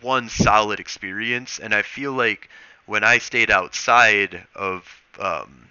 [0.00, 1.58] one solid experience.
[1.58, 2.48] And I feel like
[2.86, 5.70] when I stayed outside of um,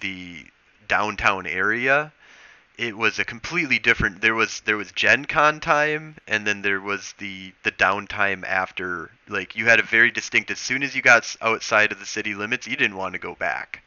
[0.00, 0.46] the
[0.86, 2.12] downtown area,
[2.76, 4.20] it was a completely different.
[4.20, 9.10] There was there was Gen Con time, and then there was the the downtime after.
[9.28, 10.50] Like you had a very distinct.
[10.50, 13.34] As soon as you got outside of the city limits, you didn't want to go
[13.34, 13.82] back.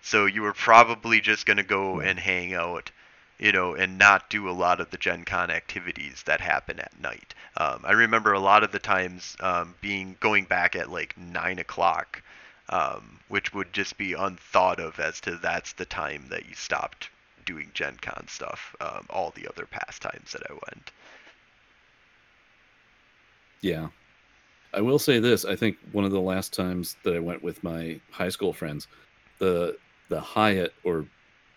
[0.00, 2.92] So you were probably just gonna go and hang out
[3.38, 6.98] you know, and not do a lot of the Gen Con activities that happen at
[7.00, 7.34] night.
[7.56, 11.58] Um, I remember a lot of the times um, being going back at like nine
[11.58, 12.22] o'clock,
[12.68, 17.10] um, which would just be unthought of as to that's the time that you stopped
[17.44, 18.74] doing Gen Con stuff.
[18.80, 20.90] Um, all the other pastimes that I went.
[23.60, 23.88] Yeah,
[24.74, 25.44] I will say this.
[25.44, 28.86] I think one of the last times that I went with my high school friends,
[29.38, 29.76] the
[30.08, 31.06] the Hyatt, or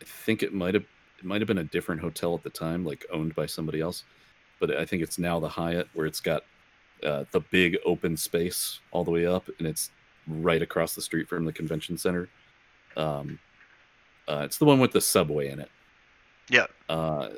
[0.01, 0.85] I think it might have
[1.19, 4.03] it might have been a different hotel at the time, like owned by somebody else,
[4.59, 6.43] but I think it's now the Hyatt where it's got
[7.03, 9.91] uh, the big open space all the way up, and it's
[10.27, 12.29] right across the street from the convention center.
[12.95, 13.39] Um,
[14.27, 15.69] uh, it's the one with the subway in it.
[16.49, 16.67] Yeah.
[16.87, 17.29] Uh,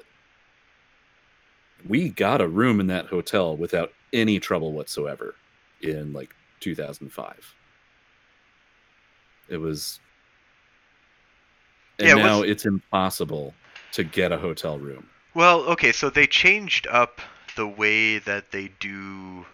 [1.87, 5.35] we got a room in that hotel without any trouble whatsoever
[5.81, 7.55] in like 2005.
[9.49, 9.99] It was,
[11.99, 13.53] and Yeah, it now was- it's impossible
[13.93, 15.09] to get a hotel room.
[15.33, 17.21] Well, okay, so they changed up
[17.55, 19.45] the way that they do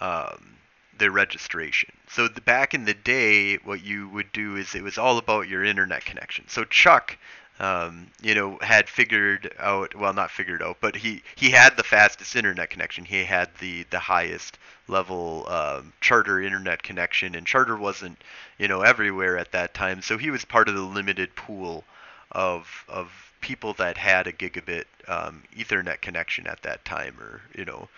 [0.00, 0.56] um,
[0.98, 1.92] their registration.
[2.08, 5.48] So the, back in the day, what you would do is it was all about
[5.48, 6.46] your internet connection.
[6.48, 7.16] So Chuck,
[7.58, 11.84] um, you know, had figured out well, not figured out, but he he had the
[11.84, 13.04] fastest internet connection.
[13.04, 18.22] He had the the highest level um, charter internet connection, and charter wasn't
[18.58, 20.02] you know everywhere at that time.
[20.02, 21.84] So he was part of the limited pool
[22.32, 27.66] of of people that had a gigabit um, Ethernet connection at that time, or you
[27.66, 27.88] know,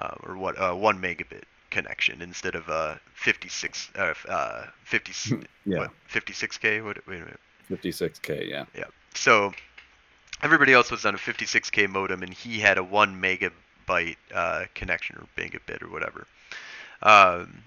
[0.00, 5.78] uh, or what uh, one megabit connection instead of a 56 uh, uh 50 Yeah,
[5.78, 7.40] what 56k what wait a minute.
[7.68, 8.48] 56k.
[8.48, 8.84] Yeah, yeah.
[9.14, 9.52] So
[10.40, 15.16] everybody else was on a 56k modem and he had a 1 megabyte uh, connection
[15.16, 16.28] or megabit or whatever.
[17.02, 17.64] Um,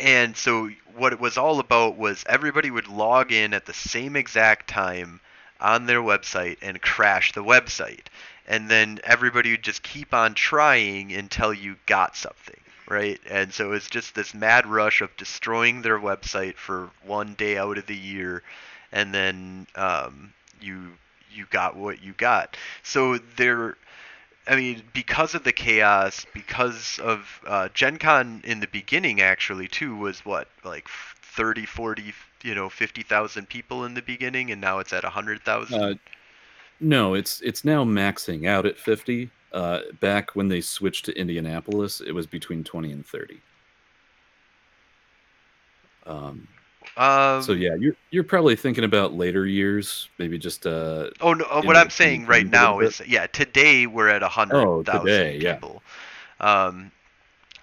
[0.00, 4.16] and so what it was all about was everybody would log in at the same
[4.16, 5.20] exact time
[5.64, 8.06] on their website and crash the website.
[8.46, 13.18] And then everybody would just keep on trying until you got something, right?
[13.28, 17.78] And so it's just this mad rush of destroying their website for one day out
[17.78, 18.42] of the year,
[18.92, 20.92] and then um, you
[21.32, 22.56] you got what you got.
[22.82, 23.76] So there,
[24.46, 29.68] I mean, because of the chaos, because of uh, Gen Con in the beginning, actually,
[29.68, 32.12] too, was what, like 30, 40,
[32.44, 35.82] you know, 50,000 people in the beginning, and now it's at 100,000?
[35.82, 35.94] Uh,
[36.78, 39.30] no, it's it's now maxing out at 50.
[39.52, 43.40] Uh, back when they switched to Indianapolis, it was between 20 and 30.
[46.06, 46.46] Um,
[46.96, 51.44] um, so yeah, you're you're probably thinking about later years, maybe just uh, Oh, no,
[51.46, 55.38] uh, what I'm saying right a now is, yeah, today we're at 100,000 Oh, today,
[55.38, 55.54] yeah.
[55.54, 55.82] people.
[56.40, 56.90] Um,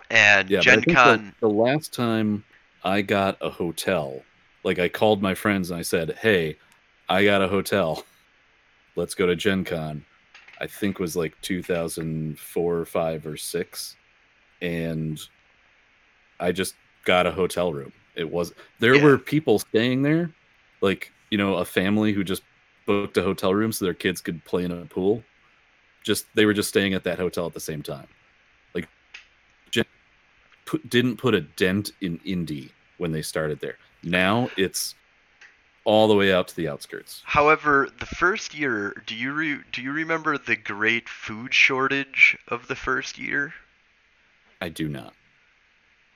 [0.10, 0.62] and yeah.
[0.62, 2.44] Gen think the- the last time
[2.84, 4.24] I got a hotel,
[4.64, 6.60] like I called my friends and I said, "Hey,
[7.10, 8.06] I got a hotel.
[8.96, 10.06] Let's go to Gen Con."
[10.60, 13.98] I think was like 2004 or 5 or 6
[14.62, 15.20] and
[16.40, 17.94] I just got a hotel room.
[18.16, 19.00] It was there Yeah.
[19.00, 20.36] were people staying there
[20.82, 22.44] like, you know, a family who just
[22.88, 25.28] booked a hotel room so their kids could play in a pool.
[26.04, 28.08] Just they were just staying at that hotel at the same time.
[28.76, 28.90] Like
[30.88, 33.78] didn't put a dent in Indy when they started there.
[34.04, 34.96] Now it's
[35.84, 37.22] all the way out to the outskirts.
[37.26, 42.68] However, the first year, do you re- do you remember the great food shortage of
[42.68, 43.54] the first year?
[44.60, 45.14] I do not.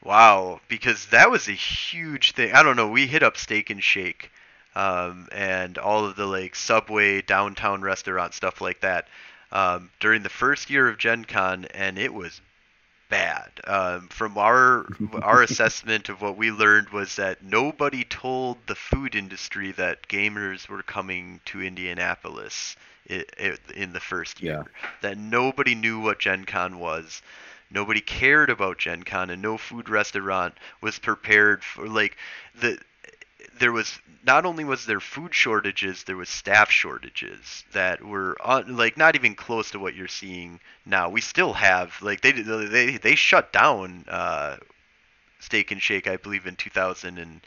[0.03, 2.53] Wow, because that was a huge thing.
[2.53, 2.89] I don't know.
[2.89, 4.29] We hit up Steak and Shake,
[4.75, 9.07] um, and all of the like Subway downtown restaurant stuff like that
[9.51, 12.41] um, during the first year of Gen Con, and it was
[13.15, 13.51] bad.
[13.65, 14.86] Um, from our
[15.21, 20.67] our assessment of what we learned was that nobody told the food industry that gamers
[20.67, 22.75] were coming to Indianapolis
[23.10, 24.65] i i in the first year.
[24.65, 24.89] Yeah.
[25.01, 27.21] That nobody knew what Gen Con was.
[27.71, 32.17] Nobody cared about Gen Con, and no food restaurant was prepared for like
[32.60, 32.80] the.
[33.60, 38.75] There was not only was there food shortages, there was staff shortages that were un,
[38.75, 41.10] like not even close to what you're seeing now.
[41.10, 44.58] We still have like they they they shut down uh,
[45.39, 47.41] Steak and Shake, I believe, in 2000 and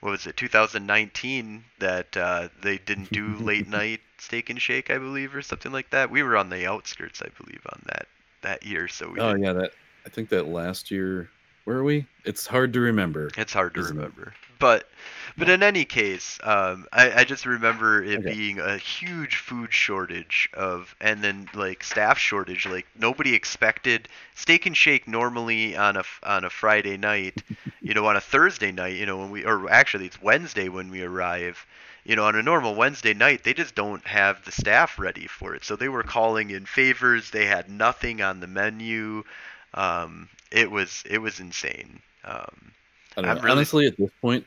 [0.00, 4.98] what was it 2019 that uh, they didn't do late night Steak and Shake, I
[4.98, 6.10] believe, or something like that.
[6.10, 8.06] We were on the outskirts, I believe, on that
[8.42, 9.72] that year, so we Oh didn't- yeah, that
[10.06, 11.28] I think that last year
[11.64, 12.06] where are we?
[12.24, 13.30] It's hard to remember.
[13.36, 14.12] It's hard to isn't it?
[14.60, 14.88] But
[15.38, 18.30] but in any case, um, I, I just remember it Okay.
[18.30, 22.66] being a huge food shortage of and then like staff shortage.
[22.66, 27.42] Like nobody expected Steak and Shake normally on a on a Friday night,
[27.84, 30.90] you know, on a Thursday night, you know, when we or actually it's Wednesday when
[30.90, 31.66] we arrive.
[32.04, 35.54] You know, on a normal Wednesday night, they just don't have the staff ready for
[35.54, 35.64] it.
[35.64, 37.30] So they were calling in favors.
[37.30, 39.24] They had nothing on the menu.
[39.74, 42.00] Um, it was it was insane.
[42.24, 42.72] Um,
[43.16, 43.42] I don't I'm know.
[43.42, 44.44] really- Honestly, at this point,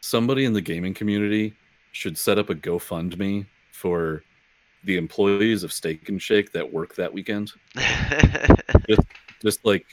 [0.00, 1.54] somebody in the gaming community
[1.92, 4.22] should set up a GoFundMe for
[4.84, 7.52] the employees of Steak and Shake that work that weekend.
[9.42, 9.84] Just like,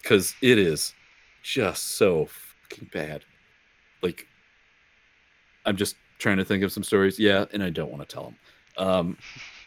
[0.00, 0.94] because it is
[1.42, 2.26] just so
[2.70, 3.24] fucking bad.
[4.02, 4.26] Like,
[5.66, 7.18] I'm just trying to think of some stories.
[7.18, 8.36] Yeah, and I don't want to tell them.
[8.88, 9.18] Um,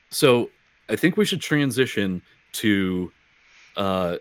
[0.09, 0.49] so
[0.89, 2.21] I think we should transition
[2.53, 3.11] to
[3.75, 4.17] uh,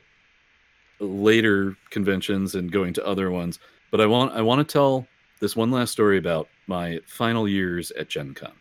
[1.00, 3.58] later conventions and going to other ones.
[3.90, 5.06] But I want I want to tell
[5.40, 8.52] this one last story about my final years at Gen Con.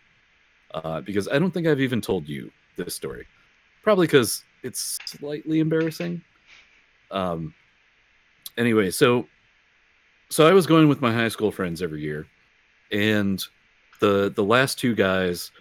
[0.76, 3.26] uh, because I don't think I've even told you this story.
[3.84, 6.22] Probably because it's slightly embarrassing.
[7.12, 7.54] Um.
[8.58, 9.28] Anyway, so
[10.30, 12.28] so I was going with my high school friends every year,
[12.92, 13.44] and
[14.00, 15.52] the the last two guys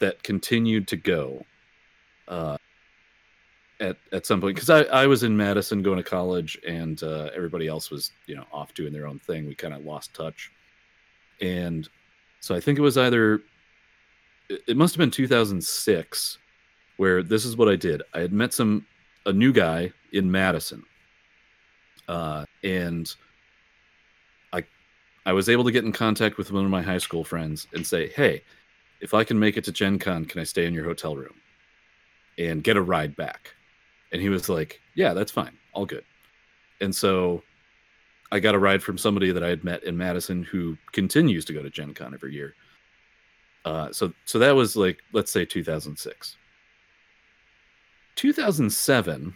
[0.00, 1.44] that continued to go
[2.28, 2.56] uh,
[3.80, 7.30] at at some point because I, I was in Madison going to college and uh,
[7.34, 9.46] everybody else was you know off doing their own thing.
[9.46, 10.50] We kind of lost touch,
[11.40, 11.88] and
[12.40, 13.40] so I think it was either
[14.48, 16.38] it, must have been 2006
[16.96, 18.02] where this is what I did.
[18.12, 18.86] I had met some
[19.26, 20.84] a new guy in Madison,
[22.08, 23.12] uh, and
[24.52, 24.64] I
[25.26, 27.86] I was able to get in contact with one of my high school friends and
[27.86, 28.42] say, hey,
[29.00, 31.34] if I can make it to Gen Con, can I stay in your hotel room
[32.38, 33.54] and get a ride back?
[34.14, 36.04] And he was like, yeah, that's fine, all good.
[36.80, 37.42] And so
[38.30, 41.52] I got a ride from somebody that I had met in Madison who continues to
[41.52, 42.54] go to Gen Con every year.
[43.64, 46.36] Uh, so so that was like let's say 2006.
[48.16, 49.34] 2007,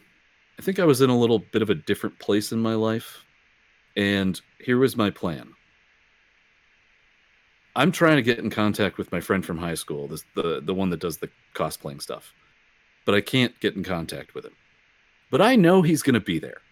[0.59, 3.25] I think I was in a little bit of a different place in my life,
[3.97, 5.53] and here was my plan.
[7.75, 10.75] I'm trying to get in contact with my friend from high school, this, the the
[10.75, 12.33] one that does the cosplaying stuff,
[13.05, 14.55] but I can't get in contact with him.
[15.31, 16.63] But I know he's going to be there.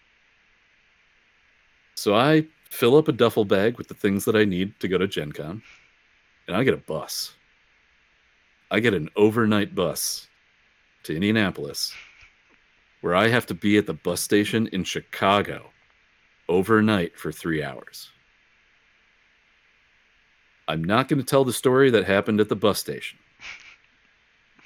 [1.95, 4.97] So I fill up a duffel bag with the things that I need to go
[4.97, 5.61] to Gen Con,
[6.47, 7.35] and I get a bus.
[8.69, 10.27] I get an overnight bus
[11.03, 11.93] to Indianapolis
[13.01, 15.69] where I have to be at the bus station in Chicago
[16.49, 18.09] overnight for three hours.
[20.67, 23.19] I'm not going to tell the story that happened at the bus station,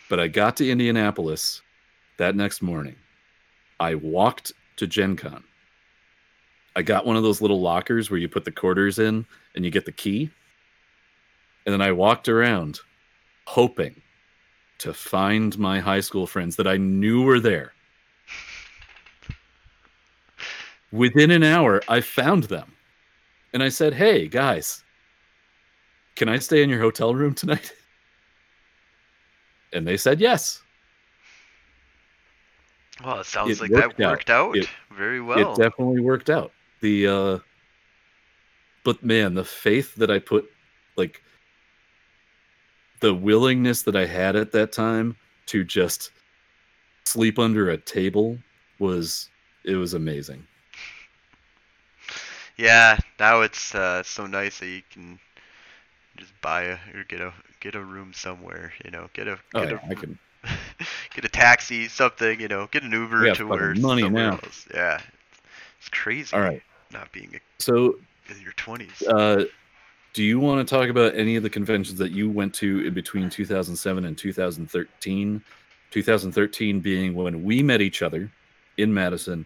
[0.09, 1.61] but I got to Indianapolis
[2.17, 2.95] that next morning.
[3.82, 5.43] I walked to Gen Con.
[6.75, 9.25] I got one of those little lockers where you put the quarters in
[9.55, 10.29] and you get the key.
[11.65, 12.79] And then I walked around
[13.47, 13.99] hoping
[14.77, 17.73] to find my high school friends that I knew were there.
[20.91, 22.71] Within an hour, I found them.
[23.51, 24.84] And I said, Hey, guys,
[26.15, 27.73] can I stay in your hotel room tonight?
[29.73, 30.61] And they said yes.
[33.03, 35.53] Well, it sounds it like worked that worked out, out it, very well.
[35.53, 36.51] It definitely worked out.
[36.81, 37.39] The uh
[38.83, 40.49] but man, the faith that I put
[40.97, 41.21] like
[42.99, 45.15] the willingness that I had at that time
[45.47, 46.11] to just
[47.05, 48.37] sleep under a table
[48.79, 49.29] was
[49.63, 50.45] it was amazing.
[52.57, 55.19] Yeah, now it's uh, so nice that you can
[56.17, 58.73] just buy a or get a get a room somewhere.
[58.85, 60.19] You know, get a oh, get yeah, a, I can
[61.14, 62.39] get a taxi, something.
[62.39, 64.32] You know, get an Uber to where money now.
[64.32, 64.68] Else.
[64.74, 64.99] Yeah,
[65.80, 66.36] it's crazy.
[66.36, 67.99] All right, not being a, so
[68.30, 69.01] in your twenties.
[69.07, 69.45] Uh,
[70.14, 72.93] do you want to talk about any of the conventions that you went to in
[72.93, 75.41] between 2007 and 2013?
[75.91, 78.32] 2013 being when we met each other
[78.78, 79.45] in Madison,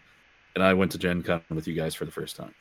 [0.53, 2.53] and I went to Gen Con with you guys for the first time.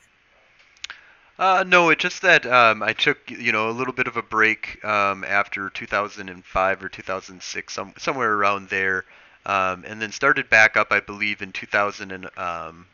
[1.38, 4.22] Uh, no, it's just that um, I took you know a little bit of a
[4.22, 9.04] break um, after 2005 or 2006, some, somewhere around there,
[9.44, 12.86] um, and then started back up, I believe, in 2000 and, um,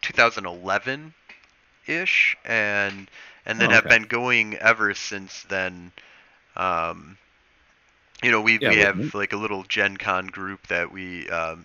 [0.00, 1.14] 2011
[1.86, 3.08] ish, and
[3.46, 3.82] and then oh, okay.
[3.82, 5.92] have been going ever since then.
[6.56, 7.16] Um,
[8.22, 9.10] you know, we yeah, we have me.
[9.14, 11.64] like a little Gen Con group that we um,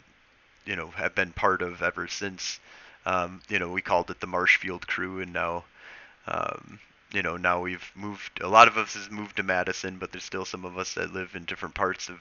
[0.66, 2.60] you know have been part of ever since.
[3.08, 5.64] Um, you know, we called it the Marshfield Crew, and now,
[6.28, 6.78] um,
[7.14, 8.42] you know, now we've moved.
[8.42, 11.14] A lot of us has moved to Madison, but there's still some of us that
[11.14, 12.20] live in different parts of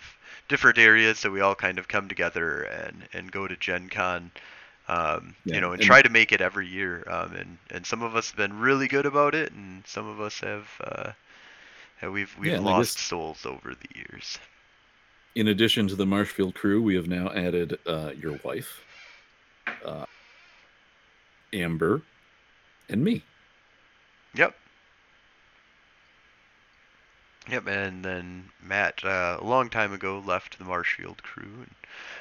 [0.49, 1.18] different areas.
[1.18, 4.30] So we all kind of come together and and go to Gen Con.
[4.87, 7.03] Um, yeah, you know, and, and, try to make it every year.
[7.09, 10.20] Um, and and some of us have been really good about it, and some of
[10.20, 11.11] us have, uh,
[12.09, 14.39] we've we've yeah, lost souls over the years.
[15.34, 18.84] In addition to the Marshfield crew, we have now added uh, your wife,
[19.84, 20.07] uh,
[21.63, 22.03] Amber,
[22.89, 23.23] and me.
[24.35, 24.55] Yep.
[27.49, 31.75] Yep, and then Matt uh, a long time ago left the Marshfield crew, and,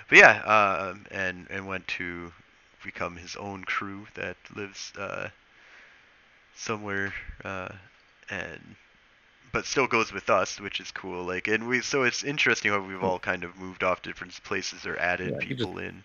[0.08, 2.32] but yeah, uh, and and went to
[2.84, 5.30] become his own crew that lives uh,
[6.56, 7.14] somewhere,
[7.44, 7.70] uh,
[8.30, 8.76] and
[9.52, 11.26] but still goes with us, which is cool.
[11.26, 14.86] Like, and we so it's interesting how we've all kind of moved off different places
[14.86, 16.04] or added yeah, people just, in.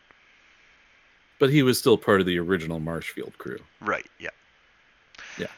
[1.40, 3.66] But he was still part of the original Marshfield crew.
[3.80, 4.06] Right.
[4.18, 4.30] Yeah.
[5.36, 5.48] Yeah.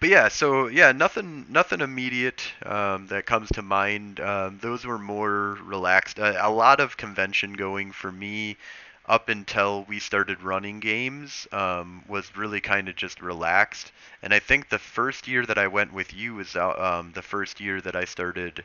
[0.00, 4.20] But yeah, so yeah, nothing, nothing immediate um, that comes to mind.
[4.20, 6.18] Um, those were more relaxed.
[6.18, 8.56] Uh, a lot of convention going for me
[9.04, 13.92] up until we started running games um, was really kind of just relaxed.
[14.22, 17.20] And I think the first year that I went with you was uh, um, the
[17.22, 18.64] first year that I started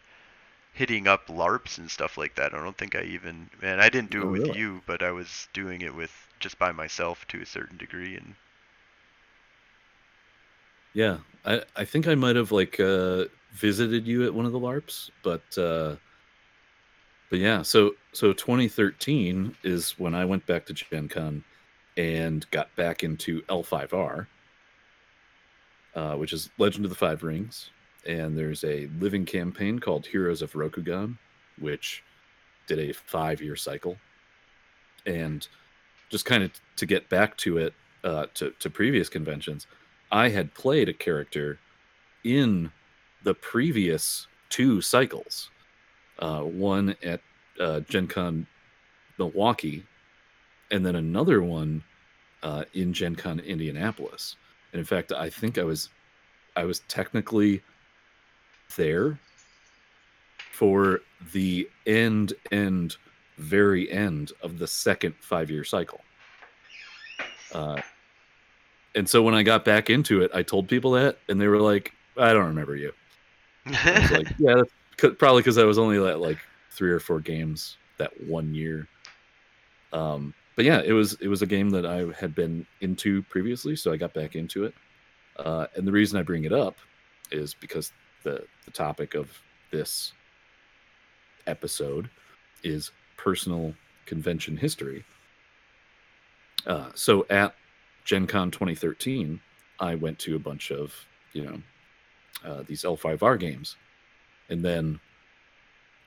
[0.74, 2.54] hitting up LARPs and stuff like that.
[2.54, 4.56] I don't think I even man, I didn't do Oh, it with really?
[4.56, 6.12] you, but I was doing it with
[6.42, 8.36] just by myself to a certain degree and
[10.94, 14.60] Yeah, I I think I might have like uh, visited you at one of the
[14.60, 15.96] LARPs, but uh,
[17.30, 17.62] but yeah.
[17.62, 21.44] So so 2013 is when I went back to Gen Con
[21.98, 24.28] and got back into L5R,
[25.96, 27.70] uh, which is Legend of the Five Rings,
[28.06, 31.18] and there's a living campaign called Heroes of Rokugan,
[31.60, 32.04] which
[32.68, 33.98] did a five year cycle,
[35.06, 35.48] and
[36.12, 39.66] just kind of to get back to it uh, to to previous conventions.
[40.12, 41.58] I had played a character
[42.24, 42.72] in
[43.24, 45.50] the previous two cycles.
[46.20, 47.22] Uh, one at
[47.60, 48.46] uh, Gen Con
[49.18, 49.84] Milwaukee,
[50.70, 51.84] and then another one
[52.44, 54.36] uh, in Gen Con Indianapolis.
[54.74, 55.90] And in fact, I think I was
[56.56, 57.64] I was technically
[58.78, 59.18] there
[60.52, 61.00] for
[61.34, 62.98] the end end
[63.42, 66.02] very end of the second five year cycle.
[67.54, 67.82] Uh,
[68.96, 71.60] and so when I got back into it, I told people that, and they were
[71.60, 72.94] like, "I don't remember you."
[73.66, 76.40] I was like, "Yeah, that's 'cause- probably because I was only at like
[76.72, 78.88] three or four games that one year."
[79.94, 83.76] Um, but yeah, it was it was a game that I had been into previously,
[83.76, 84.74] so I got back into it.
[85.38, 86.78] Uh, and the reason I bring it up
[87.32, 87.92] is because
[88.24, 89.38] the the topic of
[89.72, 90.14] this
[91.48, 92.10] episode
[92.64, 92.92] is
[93.24, 93.74] personal
[94.06, 95.04] convention history.
[96.66, 97.56] Uh, so at
[98.04, 99.40] Gen Con 2013,
[99.80, 100.94] I went to a bunch of,
[101.34, 101.62] you know,
[102.44, 103.78] uh, these L5R games.
[104.50, 105.00] And then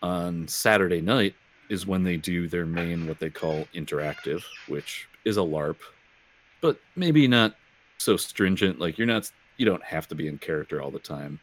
[0.02, 1.34] on Saturday night
[1.70, 5.76] is when they do their main, what they call interactive, which is a LARP,
[6.60, 7.54] but maybe not
[7.98, 8.78] so stringent.
[8.80, 11.40] Like you're not, you don't have to be in character all the time.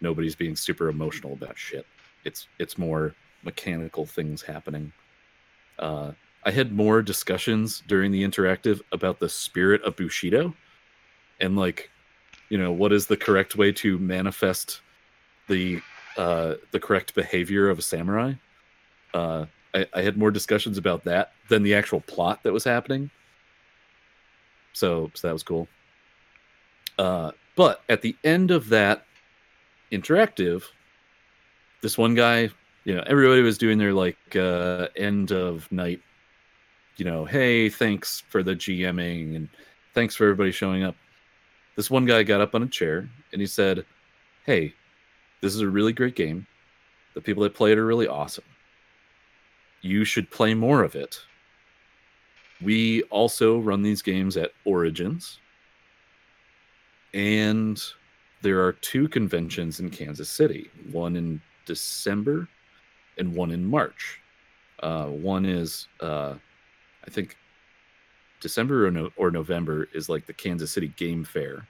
[0.00, 1.86] Nobody's being super emotional about shit.
[2.24, 3.14] It's, it's more
[3.44, 4.92] mechanical things happening.
[5.82, 6.12] Uh,
[6.44, 10.54] I had more discussions during the interactive about the spirit of Bushido
[11.40, 11.90] and like,
[12.48, 14.80] you know, what is the correct way to manifest
[15.48, 15.82] the
[16.16, 18.34] uh, the correct behavior of a samurai.
[19.14, 23.10] Uh, I, I had more discussions about that than the actual plot that was happening.
[24.72, 25.68] So, so that was cool.
[26.98, 29.04] Uh, but at the end of that
[29.90, 30.64] interactive,
[31.80, 32.50] this one guy,
[32.84, 36.00] you know, everybody was doing their like uh, end of night
[36.96, 39.48] you know, hey, thanks for the GMing and
[39.94, 40.94] thanks for everybody showing up.
[41.76, 43.84] This one guy got up on a chair and he said,
[44.44, 44.74] Hey,
[45.40, 46.46] this is a really great game.
[47.14, 48.44] The people that play it are really awesome.
[49.80, 51.18] You should play more of it.
[52.60, 55.40] We also run these games at Origins.
[57.14, 57.82] And
[58.42, 62.48] there are two conventions in Kansas City one in December
[63.18, 64.20] and one in March.
[64.82, 66.34] Uh, one is uh,
[67.06, 67.36] I think
[68.40, 71.66] December or, no, or November is like the Kansas City Game Fair,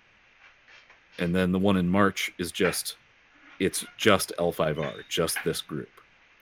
[1.19, 2.97] and then the one in March is just
[3.59, 5.91] it's just L5R, just this group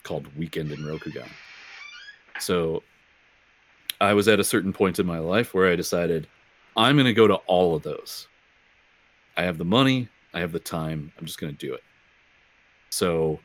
[0.03, 1.29] called Weekend in Rokugan.
[2.39, 2.83] So
[4.01, 6.27] I was at a certain point in my life where I decided
[6.77, 8.29] I'm going to go to all of those.
[9.37, 11.13] I have the money, I have the time.
[11.19, 11.83] I'm just going to do it.
[12.91, 13.41] So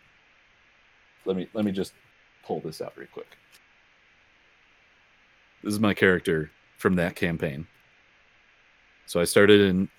[1.25, 1.93] let me let me just
[2.43, 3.27] pull this out real quick.
[5.63, 7.65] This is my character from that campaign.
[9.07, 9.89] So I started in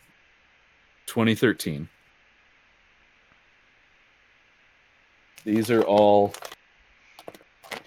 [1.07, 1.89] 2013.
[5.45, 6.35] These are all.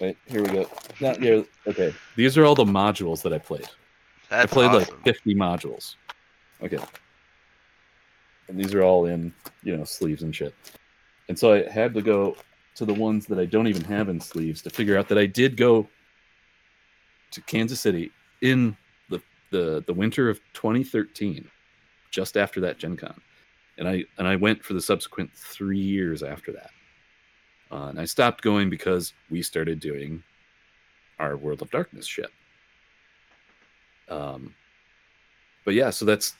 [0.00, 0.70] Wait, here we go.
[1.00, 1.44] Not here.
[1.66, 1.94] Okay.
[2.16, 3.68] These are all the modules that I played.
[4.30, 4.94] That's I played awesome.
[4.94, 5.96] like 50 modules.
[6.62, 6.78] Okay.
[8.48, 9.32] And these are all in,
[9.62, 10.54] you know, sleeves and shit.
[11.28, 12.36] And so I had to go
[12.76, 15.26] to the ones that I don't even have in sleeves to figure out that I
[15.26, 15.88] did go
[17.32, 18.10] to Kansas City
[18.42, 18.76] in
[19.08, 21.48] the the, the winter of 2013,
[22.10, 23.20] just after that Gen Con.
[23.78, 26.70] And I and I went for the subsequent three years after that.
[27.70, 30.22] Uh, and I stopped going because we started doing
[31.18, 32.30] our World of Darkness shit.
[34.08, 34.54] Um,
[35.64, 36.34] but yeah, so that's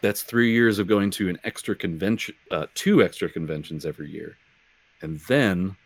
[0.00, 4.36] that's three years of going to an extra convention, uh, two extra conventions every year,
[5.02, 5.76] and then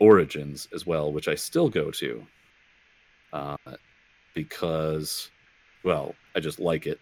[0.00, 2.26] Origins as well, which I still go to,
[3.32, 3.56] uh,
[4.34, 5.30] because,
[5.84, 7.00] well, I just like it.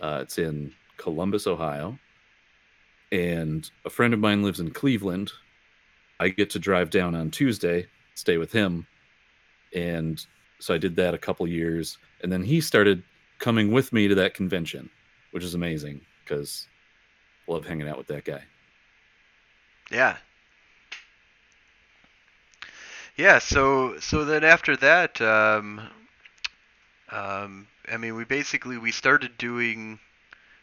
[0.00, 1.98] Uh, it's in Columbus, Ohio,
[3.12, 5.32] and a friend of mine lives in Cleveland.
[6.20, 8.86] I get to drive down on Tuesday, stay with him,
[9.74, 10.24] and
[10.58, 13.02] so I did that a couple years, and then he started
[13.38, 14.90] coming with me to that convention,
[15.30, 16.68] which is amazing because
[17.46, 18.42] love hanging out with that guy.
[19.90, 20.16] Yeah.
[23.20, 25.86] Yeah, so so then after that, um,
[27.10, 29.98] um, I mean, we basically we started doing.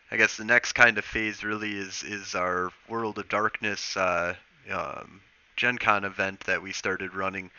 [0.10, 4.34] I guess the next kind of phase really is is our World of Darkness uh,
[4.72, 5.22] um,
[5.56, 7.52] Gen Con event that we started running.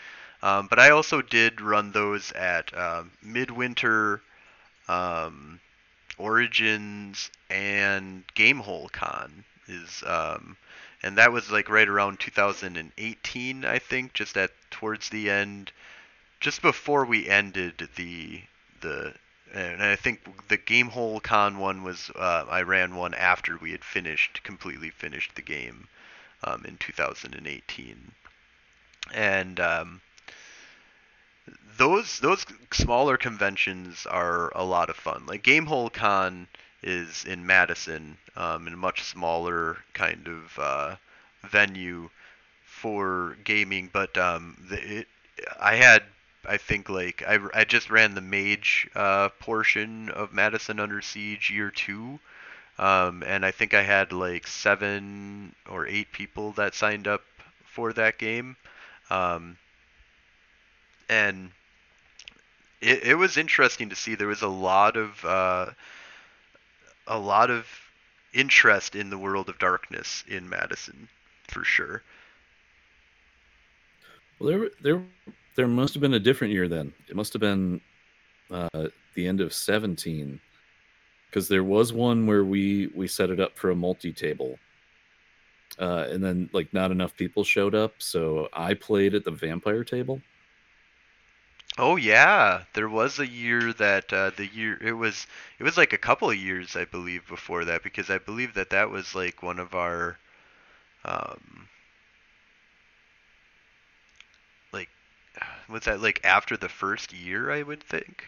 [0.42, 4.20] Um, but I also did run those at um, Midwinter,
[4.88, 5.60] um,
[6.16, 10.56] Origins, and Gamehole Con is um,
[11.02, 15.72] and that was like right around 2018, I think, just at towards the end,
[16.40, 18.42] just before we ended the
[18.80, 19.14] the.
[19.54, 23.82] And I think the Gamehole Con one was uh, I ran one after we had
[23.82, 25.88] finished completely finished the game
[26.44, 28.12] um, in 2018,
[29.14, 30.02] and um,
[31.78, 35.24] those those smaller conventions are a lot of fun.
[35.26, 36.48] Like Gamehole Con
[36.82, 40.96] is in Madison, um, in a much smaller kind of uh,
[41.42, 42.10] venue
[42.64, 43.90] for gaming.
[43.92, 45.08] But um, the, it,
[45.60, 46.02] I had,
[46.46, 51.50] I think, like I, I just ran the mage uh, portion of Madison Under Siege
[51.50, 52.20] year two.
[52.78, 57.22] Um, and I think I had like seven or eight people that signed up
[57.64, 58.56] for that game.
[59.10, 59.56] Um,
[61.08, 61.50] and
[62.80, 65.66] it, it was interesting to see there was a lot of uh,
[67.08, 67.66] a lot of
[68.32, 71.08] interest in the world of darkness in Madison
[71.48, 72.02] for sure.
[74.38, 75.02] Well, there there
[75.56, 76.92] there must have been a different year then.
[77.08, 77.80] It must have been
[78.50, 80.40] uh, the end of seventeen,
[81.28, 84.58] because there was one where we we set it up for a multi table.
[85.78, 89.84] Uh, and then like not enough people showed up, so I played at the vampire
[89.84, 90.20] table.
[91.76, 95.26] Oh yeah, there was a year that uh, the year it was
[95.58, 98.70] it was like a couple of years I believe before that because I believe that
[98.70, 100.18] that was like one of our
[101.04, 101.68] um
[104.72, 104.88] like
[105.68, 108.24] was that like after the first year I would think.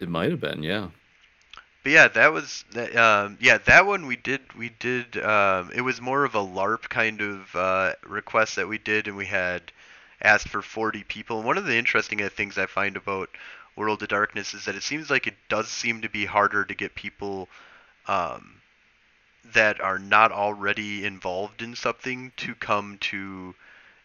[0.00, 0.88] It might have been, yeah.
[1.84, 2.96] But yeah, that was that.
[2.96, 4.40] Um, yeah, that one we did.
[4.54, 5.18] We did.
[5.18, 9.16] Um, it was more of a LARP kind of uh, request that we did, and
[9.18, 9.70] we had
[10.24, 11.38] asked for 40 people.
[11.38, 13.28] And one of the interesting uh, things I find about
[13.76, 16.74] World of Darkness is that it seems like it does seem to be harder to
[16.74, 17.48] get people
[18.08, 18.60] um,
[19.52, 23.54] that are not already involved in something to come to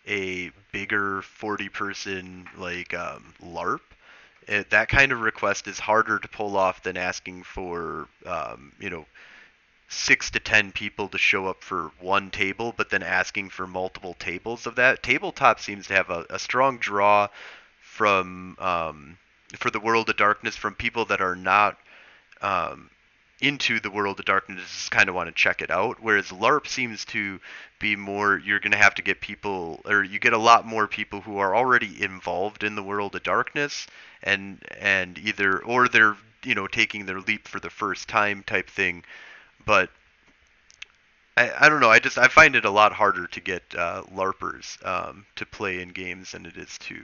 [0.08, 3.82] a bigger 40 person like um, LARP.
[4.48, 8.90] It, that kind of request is harder to pull off than asking for, um, you
[8.90, 9.06] know,
[9.90, 14.14] six to ten people to show up for one table, but then asking for multiple
[14.14, 15.02] tables of that.
[15.02, 17.28] Tabletop seems to have a, a strong draw
[17.82, 19.18] from um,
[19.58, 21.78] for the World of Darkness from people that are not
[22.42, 22.92] um,
[23.42, 25.98] into the World of Darkness, just kind of want to check it out.
[26.00, 27.40] Whereas LARP seems to
[27.80, 30.88] be more you're going to have to get people, or you get a lot more
[30.88, 33.88] people who are already involved in the World of Darkness,
[34.22, 38.70] and and either or they're you know taking their leap for the first time type
[38.70, 39.04] thing
[39.70, 39.92] but
[41.38, 41.92] I, I don't know.
[41.92, 45.80] I just I find it a lot harder to get uh, larpers um, to play
[45.80, 47.00] in games than it is to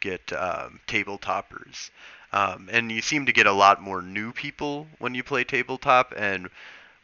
[0.00, 1.90] get um, tabletoppers.
[2.32, 6.12] Um, and you seem to get a lot more new people when you play tabletop,
[6.16, 6.50] and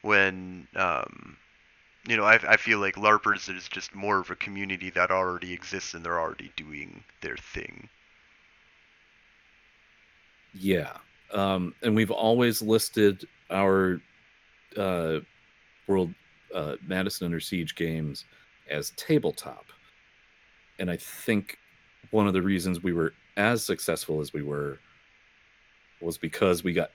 [0.03, 1.37] when um,
[2.09, 5.53] you know, I, I feel like larpers is just more of a community that already
[5.53, 7.89] exists and they're already doing their thing.
[10.53, 10.97] Yeah,
[11.33, 14.01] um, and we've always listed our
[14.77, 15.21] uh,
[15.87, 16.15] World
[16.55, 18.25] uh, Madison Under Siege games
[18.71, 19.67] as tabletop.
[20.79, 21.59] And I think
[22.11, 24.79] one of the reasons we were as successful as we were
[26.01, 26.91] was because we got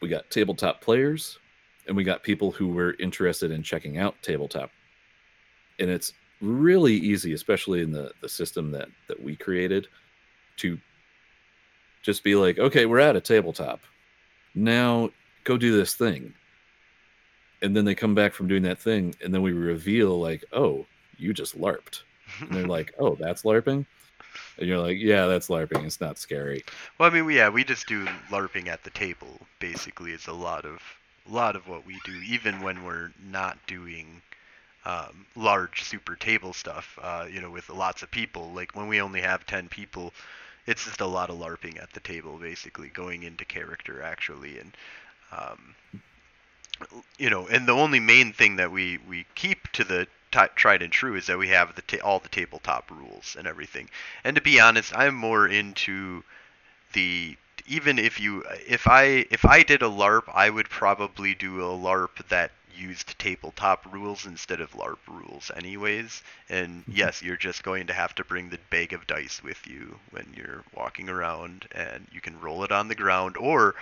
[0.00, 1.38] we got tabletop players
[1.86, 4.70] and we got people who were interested in checking out tabletop.
[5.78, 9.86] And it's really easy, especially in the, the system that, that we created,
[10.58, 10.78] to
[12.02, 13.80] just be like, okay, we're at a tabletop.
[14.54, 15.10] Now
[15.44, 16.34] go do this thing
[17.62, 20.84] and then they come back from doing that thing, and then we reveal like, oh,
[21.16, 22.02] you just larped,
[22.40, 23.86] and they're like, oh, that's larping,
[24.58, 25.84] and you're like, yeah, that's larping.
[25.84, 26.64] It's not scary.
[26.98, 29.46] Well, I mean, we, yeah, we just do larping at the table.
[29.60, 30.80] Basically, it's a lot of
[31.28, 34.20] a lot of what we do, even when we're not doing
[34.84, 36.98] um, large super table stuff.
[37.00, 38.52] Uh, you know, with lots of people.
[38.52, 40.12] Like when we only have ten people,
[40.66, 44.76] it's just a lot of larping at the table, basically going into character actually, and
[45.36, 45.74] um,
[47.18, 50.82] you know, and the only main thing that we we keep to the t- tried
[50.82, 53.88] and true is that we have the ta- all the tabletop rules and everything.
[54.24, 56.24] And to be honest, I'm more into
[56.92, 61.60] the even if you if I if I did a LARP, I would probably do
[61.60, 66.22] a LARP that used tabletop rules instead of LARP rules, anyways.
[66.48, 66.92] And mm-hmm.
[66.92, 70.26] yes, you're just going to have to bring the bag of dice with you when
[70.36, 73.36] you're walking around, and you can roll it on the ground.
[73.36, 73.74] Or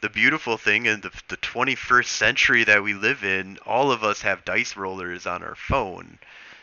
[0.00, 4.22] the beautiful thing in the, the 21st century that we live in, all of us
[4.22, 6.18] have dice rollers on our phone.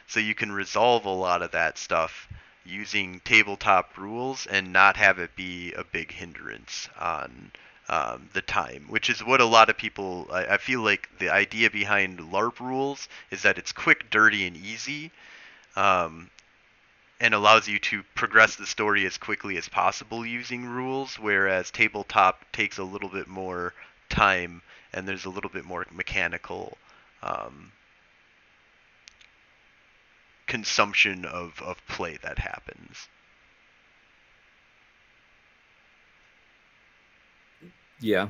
[0.08, 2.28] So you can resolve a lot of that stuff
[2.66, 7.52] using tabletop rules and not have it be a big hindrance on
[7.90, 10.28] um, the time, which is what a lot of people.
[10.32, 14.58] I, I, feel like the idea behind LARP rules is that it's quick, dirty, and
[14.58, 15.12] easy,
[15.78, 16.30] um,
[17.20, 21.18] and allows you to progress the story as quickly as possible using rules.
[21.18, 23.74] Whereas tabletop takes a little bit more
[24.10, 24.62] time,
[24.94, 26.78] and there's a little bit more mechanical.
[27.24, 27.72] Um,
[30.48, 33.08] consumption of, of play that happens.
[38.00, 38.30] Yeah.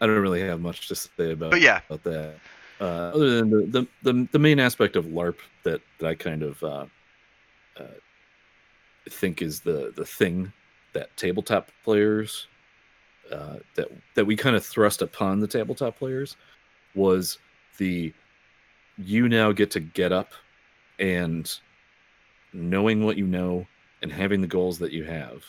[0.00, 1.80] I don't really have much to say about, but yeah.
[1.88, 2.34] about that.
[2.80, 6.42] Uh, other than the, the, the, the, main aspect of LARP that, that I kind
[6.42, 6.86] of uh,
[7.78, 7.84] uh,
[9.08, 10.52] think is the, the thing
[10.92, 12.48] that tabletop players
[13.30, 16.36] uh, that that we kind of thrust upon the tabletop players
[16.94, 17.38] was
[17.78, 18.12] the
[18.98, 20.32] you now get to get up
[20.98, 21.58] and
[22.52, 23.66] knowing what you know
[24.02, 25.42] and having the goals that you have.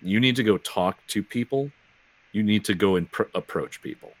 [0.00, 1.70] You need to go talk to people.
[2.32, 4.12] You need to go and pr- approach people.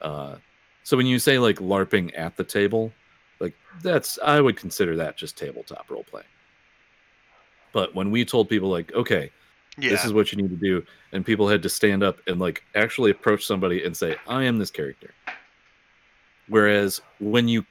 [0.00, 0.36] Uh,
[0.84, 2.92] so when you say like larping at the table
[3.40, 6.26] like that's i would consider that just tabletop role playing
[7.72, 9.30] but when we told people like okay
[9.78, 9.90] yeah.
[9.90, 12.62] this is what you need to do and people had to stand up and like
[12.74, 15.12] actually approach somebody and say i am this character.
[16.48, 17.64] Whereas when you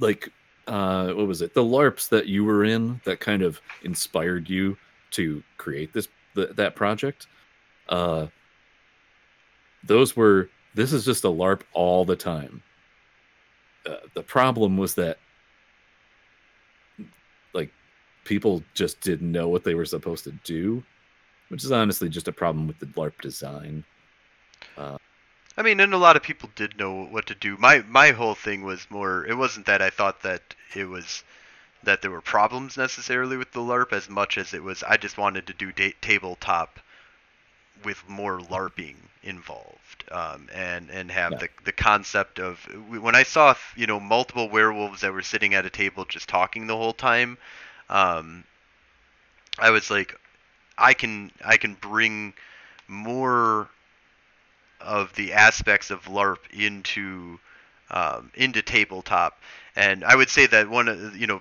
[0.00, 0.30] like
[0.66, 1.54] uh what was it?
[1.54, 4.76] The larps that you were in that kind of inspired you
[5.12, 7.28] to create this that project
[7.88, 8.26] uh
[9.84, 12.62] those were this is just a larp all the time
[13.86, 15.18] uh, the problem was that
[17.52, 17.70] like
[18.24, 20.82] people just didn't know what they were supposed to do
[21.48, 23.84] which is honestly just a problem with the larp design
[24.76, 24.96] uh,
[25.56, 27.56] I mean, and a lot of people did know what to do.
[27.58, 29.24] My my whole thing was more.
[29.24, 30.42] It wasn't that I thought that
[30.74, 31.22] it was
[31.84, 35.18] that there were problems necessarily with the LARP as much as it was I just
[35.18, 36.80] wanted to do da- tabletop
[37.84, 41.38] with more LARPing involved, um, and and have yeah.
[41.38, 45.66] the the concept of when I saw you know multiple werewolves that were sitting at
[45.66, 47.38] a table just talking the whole time,
[47.88, 48.44] um,
[49.58, 50.18] I was like,
[50.76, 52.34] I can I can bring
[52.86, 53.68] more
[54.80, 57.38] of the aspects of LARP into
[57.90, 59.40] um, into tabletop,
[59.74, 61.40] and I would say that one you know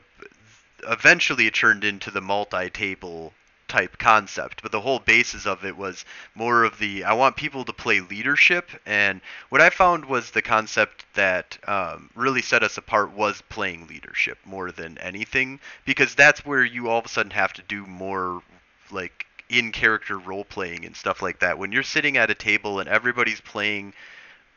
[0.87, 3.33] eventually it turned into the multi-table
[3.73, 6.05] type concept, but the whole basis of it was
[6.35, 9.19] more of the I want people to play leadership, and
[9.49, 14.37] what I found was the concept that um, really set us apart was playing leadership
[14.45, 18.43] more than anything, because that's where you all of a sudden have to do more
[18.91, 21.57] like in character role playing and stuff like that.
[21.57, 23.93] When you're sitting at a table and everybody's playing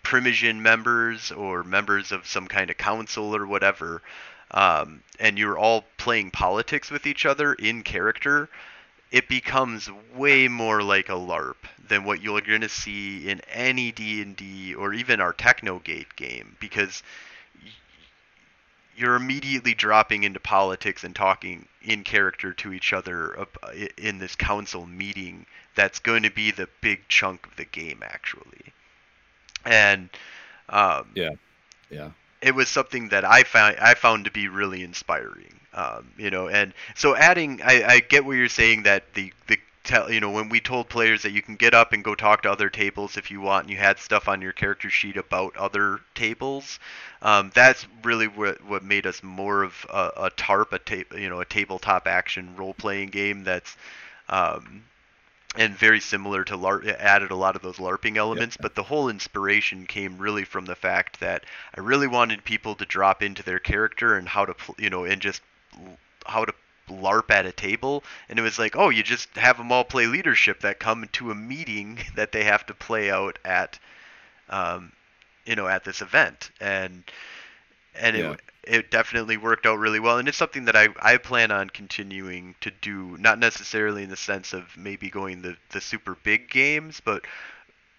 [0.04, 4.02] Primogen members or members of some kind of council or whatever,
[4.50, 8.50] um, and you're all playing politics with each other in character,
[9.11, 11.57] it becomes way more like a LARP
[11.88, 17.02] than what you're going to see in any D&D or even our Technogate game because
[18.96, 23.46] you're immediately dropping into politics and talking in character to each other
[23.96, 28.72] in this council meeting that's going to be the big chunk of the game actually.
[29.64, 30.09] And
[30.68, 31.30] um, yeah.
[31.90, 32.11] Yeah
[32.43, 36.49] it was something that i found i found to be really inspiring um, you know
[36.49, 40.30] and so adding I, I get what you're saying that the the tell you know
[40.30, 43.16] when we told players that you can get up and go talk to other tables
[43.16, 46.78] if you want and you had stuff on your character sheet about other tables
[47.22, 51.41] um, that's really what what made us more of a, a tarp a you know
[51.41, 53.76] a tabletop action role playing game that's
[54.28, 54.82] um,
[55.59, 59.09] and very similar to LARP, added a lot of those LARPing elements, but the whole
[59.09, 61.44] inspiration came really from the fact that
[61.76, 65.20] I really wanted people to drop into their character and how to, you know, and
[65.20, 65.42] just
[66.26, 66.54] how to
[66.88, 70.07] LARP at a table, and it was like, oh, you just have them all play
[70.07, 73.78] leadership that come to a meeting that they have to play out at,
[74.48, 74.92] um,
[75.44, 77.04] you know, at this event, and
[77.99, 78.32] and yeah.
[78.32, 81.70] it it definitely worked out really well, and it's something that I I plan on
[81.70, 86.51] continuing to do, not necessarily in the sense of maybe going the the super big
[86.51, 87.24] games, but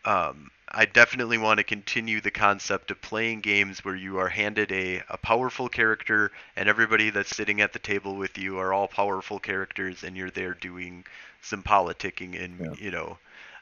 [0.05, 4.71] um, I definitely want to continue the concept of playing games where you are handed
[4.71, 8.87] a, a powerful character and everybody that's sitting at the table with you are all
[8.87, 11.05] powerful characters and you're there doing
[11.41, 12.73] some politicking and yeah.
[12.77, 13.17] you know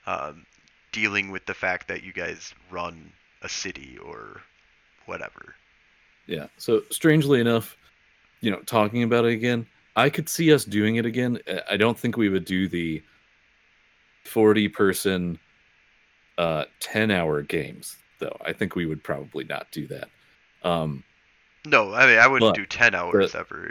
[0.07, 0.45] um,
[0.91, 3.11] dealing with the fact that you guys run
[3.41, 4.41] a city or
[5.05, 5.55] whatever.
[6.27, 6.47] Yeah.
[6.57, 7.77] So strangely enough,
[8.41, 9.65] you know, talking about it again,
[9.95, 11.39] I could see us doing it again.
[11.69, 13.01] I don't think we would do the
[14.25, 15.39] 40 person
[16.37, 18.35] uh 10 hour games though.
[18.43, 20.09] I think we would probably not do that.
[20.63, 21.03] Um
[21.65, 23.67] No, I mean I wouldn't But- do ten hours but- ever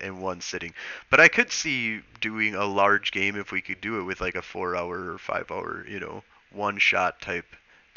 [0.00, 0.72] in one sitting,
[1.10, 4.36] but I could see doing a large game if we could do it with like
[4.36, 6.22] a four-hour or five-hour, you know,
[6.52, 7.46] one-shot type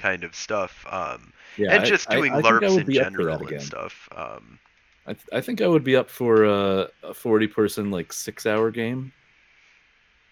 [0.02, 3.14] kind of stuff, um, yeah, and just I- doing I I LARPs in be up
[3.14, 4.10] for that general and stuff.
[4.16, 4.60] Um,
[5.08, 8.46] I, th- I think I would be up for a, a 40 person like 6
[8.46, 9.12] hour game.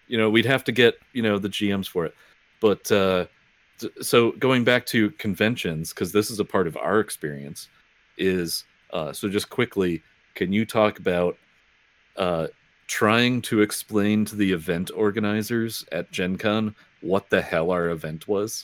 [0.06, 2.14] You know, we'd have to get, you know, the GMs for it.
[2.60, 3.26] But uh
[4.02, 7.68] so going back to conventions cuz this is a part of our experience
[8.18, 10.02] is uh so just quickly
[10.34, 11.38] can you talk about
[12.16, 12.46] uh
[12.86, 18.28] trying to explain to the event organizers at Gen Con what the hell our event
[18.28, 18.62] was?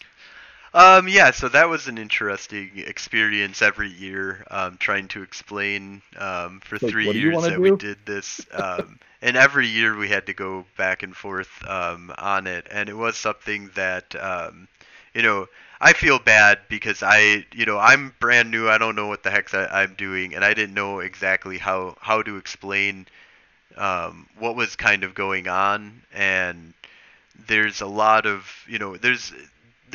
[0.76, 6.60] Um, yeah, so that was an interesting experience every year, um, trying to explain um,
[6.60, 8.44] for Like, three do years that we did this.
[8.52, 12.66] Um, and every year we had to go back and forth um, on it.
[12.70, 14.68] And it was something that, um,
[15.14, 15.46] you know,
[15.80, 18.68] I feel bad because I, you know, I'm brand new.
[18.68, 20.34] I don't know what the heck I, I'm doing.
[20.34, 23.06] And I didn't know exactly how, how to explain
[23.78, 26.02] um, what was kind of going on.
[26.12, 26.74] And
[27.46, 29.32] there's a lot of, you know, there's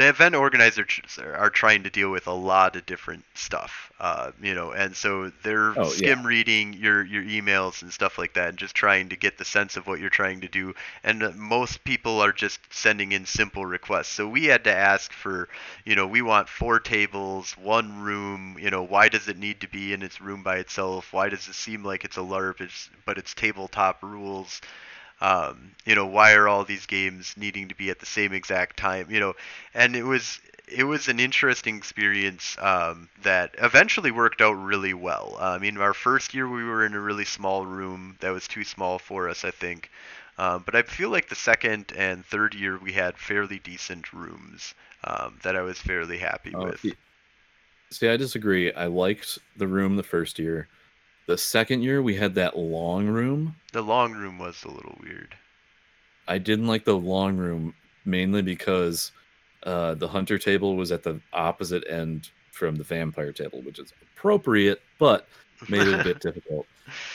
[0.01, 4.53] the event organizers are trying to deal with a lot of different stuff, uh, you
[4.55, 6.13] know, and so they're Oh, yeah.
[6.13, 9.45] skim reading your your emails and stuff like that, and just trying to get the
[9.45, 10.73] sense of what you're trying to do.
[11.03, 14.09] And most people are just sending in simple requests.
[14.09, 15.49] So we had to ask for,
[15.85, 18.57] you know, we want four tables, one room.
[18.59, 21.13] You know, why does it need to be in its room by itself?
[21.13, 24.61] Why does it seem like it's a LARP, it's, but it's tabletop rules?
[25.21, 28.77] Um, you know why are all these games needing to be at the same exact
[28.77, 29.33] time you know
[29.73, 35.37] and it was it was an interesting experience um, that eventually worked out really well
[35.39, 38.63] i mean our first year we were in a really small room that was too
[38.63, 39.89] small for us i think
[40.37, 44.73] um, but i feel like the second and third year we had fairly decent rooms
[45.03, 46.85] um, that i was fairly happy Oh, with
[47.91, 48.71] See, I disagree.
[48.71, 50.69] I liked the room the first year.
[51.31, 53.55] The second year, we had that long room.
[53.71, 55.33] the long room was a little weird
[56.27, 57.73] I didn't like the long room
[58.03, 59.13] mainly because
[59.63, 63.93] uh, the hunter table was at the opposite end from the vampire table, which is
[64.01, 65.25] appropriate, but
[65.69, 66.65] made it a bit difficult.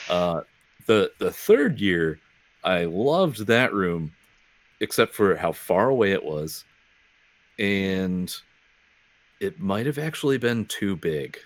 [0.09, 0.41] Uh,
[0.87, 2.19] the the third year,
[2.63, 4.13] I loved that room,
[4.79, 6.65] except for how far away it was,
[7.59, 8.35] and
[9.39, 11.37] it might have actually been too big.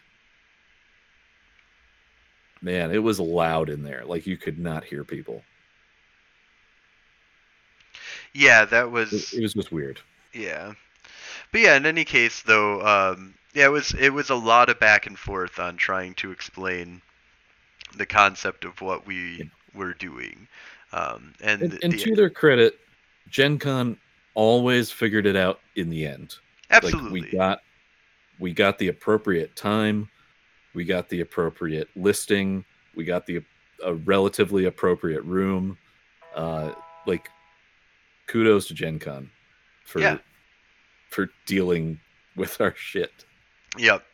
[2.62, 4.04] Man, it was loud in there.
[4.06, 5.44] Like you could not hear people.
[8.34, 10.00] yeah that was it was just weird.
[10.34, 10.74] Yeah,
[11.52, 11.76] but yeah.
[11.76, 15.18] In any case, though, um, yeah, it was it was a lot of back and
[15.18, 17.02] forth on trying to explain
[17.98, 20.48] the concept of what we were doing,
[20.94, 22.80] um, and, And, the, to their credit,
[23.30, 23.98] Gen Con
[24.34, 26.36] always figured it out in the end.
[26.70, 27.60] absolutely, Like we got
[28.40, 30.10] we got the appropriate time,
[30.74, 32.66] we got the appropriate listing,
[32.96, 33.42] we got the
[33.84, 35.78] a relatively appropriate room.
[36.36, 36.72] Uh
[37.06, 37.30] like
[38.28, 39.30] kudos to Gen Con
[39.86, 40.18] for Yeah.
[41.10, 42.00] for dealing
[42.36, 43.26] with our shit.
[43.78, 44.06] Yep.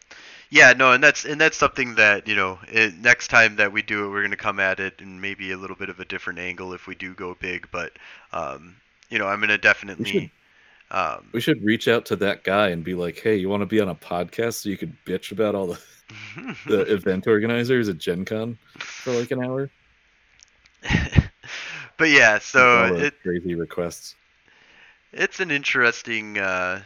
[0.49, 2.57] Yeah, no, and that's and that's something that you know.
[2.69, 5.51] It, next time that we do it, we're going to come at it and maybe
[5.51, 7.67] a little bit of a different angle if we do go big.
[7.71, 7.91] But
[8.31, 8.77] um,
[9.09, 10.31] you know, I'm going to definitely.
[10.91, 13.65] Um, We should reach out to that guy and be like, "Hey, you want to
[13.65, 15.79] be on a podcast so you could bitch about all the,
[16.65, 18.59] the event organizers at Gen Con
[19.03, 19.71] for like an hour?"
[21.97, 24.15] but yeah, so it, crazy requests.
[25.11, 26.81] it's an interesting uh,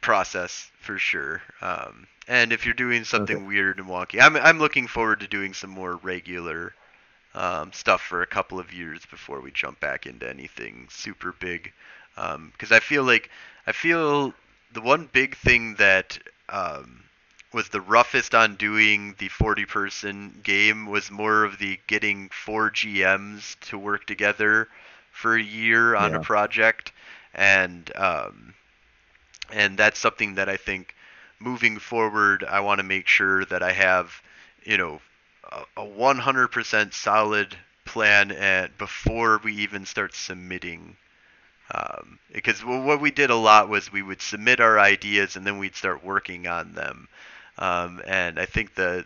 [0.00, 1.42] process for sure.
[1.60, 3.46] Um, and if you're doing something Okay.
[3.46, 6.74] weird and wonky, I'm I'm looking forward to doing some more regular
[7.34, 11.72] um, stuff for a couple of years before we jump back into anything super big.
[12.52, 13.30] Because I feel like
[13.66, 14.34] I feel
[14.72, 16.18] the one big thing that
[16.48, 17.04] um,
[17.52, 22.70] was the roughest on doing the 40 person game was more of the getting four
[22.70, 24.68] GMs to work together
[25.12, 26.16] for a year on Yeah.
[26.16, 26.92] a project
[27.34, 28.54] and um,
[29.52, 30.94] and that's something that I think
[31.38, 34.22] moving forward I want to make sure that I have
[34.64, 35.00] you know
[35.50, 40.96] a, a 100% solid plan at, before we even start submitting
[41.74, 45.58] um, because what we did a lot was we would submit our ideas and then
[45.58, 47.08] we'd start working on them
[47.58, 49.04] um, and I think the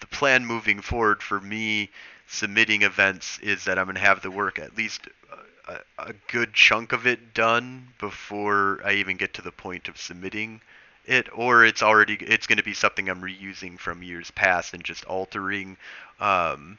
[0.00, 1.90] the plan moving forward for me
[2.26, 5.06] submitting events is that I'm going to have the work at least
[5.68, 9.98] a, a, good chunk of it done before I even get to the point of
[9.98, 10.60] submitting
[11.06, 14.82] it, or it's already it's going to be something I'm reusing from years past and
[14.82, 15.76] just altering.
[16.20, 16.78] Um,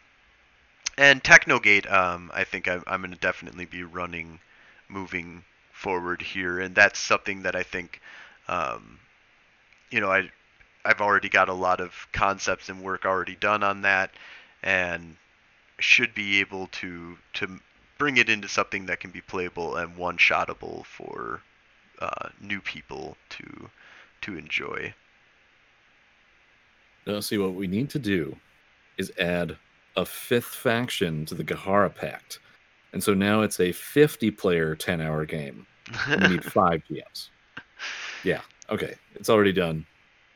[0.98, 4.40] and Technogate, um, I think I, I'm going to definitely be running
[4.94, 8.00] moving forward here, and that's something that I think,
[8.48, 9.00] um,
[9.92, 10.30] you know, I
[10.86, 14.12] I've already got a lot of concepts and work already done on that,
[14.62, 15.16] and
[15.80, 17.60] should be able to to
[17.98, 21.42] bring it into something that can be playable and one shotable for
[22.00, 23.70] uh, new people to
[24.22, 24.94] to enjoy.
[27.06, 28.38] Now, see what we need to do
[28.98, 29.58] is add
[29.96, 32.40] a fifth faction to the Gahara Pact,
[32.94, 35.66] and so now it's a 50-player 10-hour game.
[36.10, 37.30] We need five GMs.
[38.24, 38.42] Yeah.
[38.70, 38.96] Okay.
[39.16, 39.86] It's already done.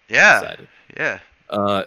[0.09, 0.41] Yeah.
[0.41, 0.67] Decided.
[0.97, 1.19] Yeah.
[1.49, 1.83] Uh,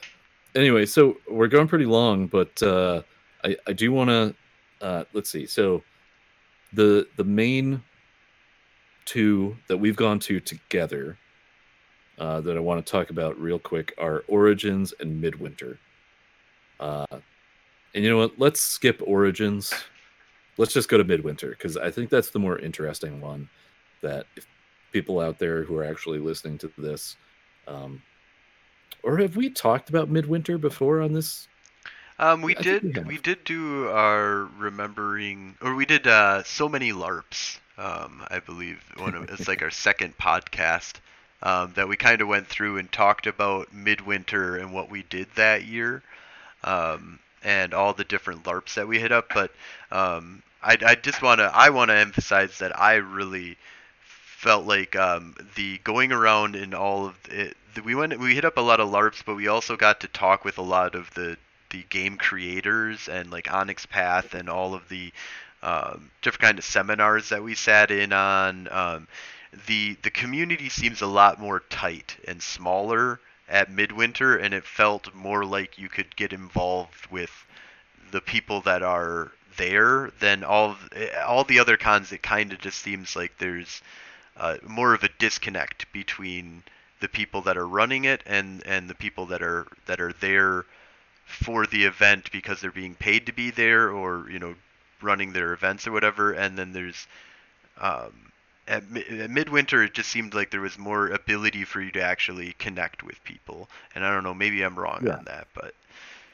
[0.54, 3.02] anyway, so we're going pretty long, but uh,
[3.44, 4.34] I I do want to
[4.80, 5.46] uh, let's see.
[5.46, 5.82] So
[6.72, 7.82] the the main
[9.04, 11.18] two that we've gone to together
[12.18, 15.78] uh, that I want to talk about real quick are Origins and Midwinter.
[16.78, 17.06] Uh,
[17.94, 18.38] and you know what?
[18.38, 19.74] Let's skip Origins.
[20.56, 23.48] Let's just go to Midwinter because I think that's the more interesting one.
[24.02, 24.46] That if
[24.92, 27.16] people out there who are actually listening to this,
[27.68, 28.02] um,
[29.02, 31.48] or have we talked about Midwinter before on this
[32.20, 36.92] um, we did we, we, did do our remembering, or we did uh, so many
[36.92, 37.58] LARPs.
[37.78, 41.00] Um, I believe one of, it's like our second podcast
[41.42, 45.28] um, that we kind of went through and talked about midwinter and what we did
[45.36, 46.02] that year,
[46.62, 49.32] um, and all the different LARPs that we hit up.
[49.32, 49.52] But
[49.90, 53.56] um, I, I just want to I want to emphasize that I really
[54.02, 57.56] felt like um, the going around in all of it.
[57.84, 60.44] We went we hit up a lot of LARPs, but we also got to talk
[60.44, 61.36] with a lot of the
[61.70, 65.12] the game creators and like Onyx Path and all of the
[65.62, 68.68] um, different kind of seminars that we sat in on.
[68.70, 69.08] Um,
[69.66, 73.20] the the community seems a lot more tight and smaller
[73.50, 77.46] at Midwinter, and it felt more like you could get involved with
[78.10, 80.76] the people that are there than all
[81.26, 82.12] all the other cons.
[82.12, 83.82] It kind of just seems like there's
[84.36, 86.62] uh, more of a disconnect between
[87.00, 90.64] the people that are running it and and the people that are that are there
[91.24, 94.54] for the event because they're being paid to be there or you know
[95.02, 97.06] running their events or whatever and then there's
[97.80, 98.29] um,
[98.70, 102.52] at, at midwinter it just seemed like there was more ability for you to actually
[102.58, 105.16] connect with people and i don't know maybe i'm wrong yeah.
[105.16, 105.74] on that but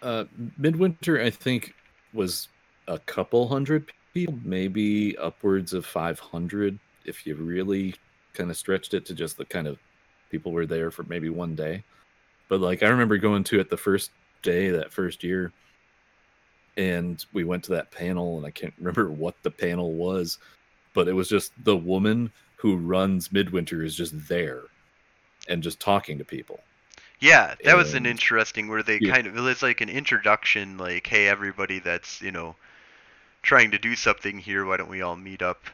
[0.03, 0.25] uh,
[0.59, 1.75] midwinter i think
[2.13, 2.49] was
[2.89, 7.95] a couple hundred people maybe upwards of 500 if you really
[8.35, 9.79] kind of stretched it to just the kind of
[10.31, 11.83] people were there for maybe one day
[12.49, 14.11] but like i remember going to it the first
[14.43, 15.53] day that first year
[16.77, 20.39] and we went to that panel and i can't remember what the panel was
[20.97, 24.63] but it was just the woman who runs midwinter is just there
[25.47, 26.59] and just talking to people
[27.21, 29.13] yeah that and, was an interesting where they yeah.
[29.13, 32.57] kind of it's like an introduction like hey everybody that's you know
[33.43, 35.65] trying to do something here why don't we all meet up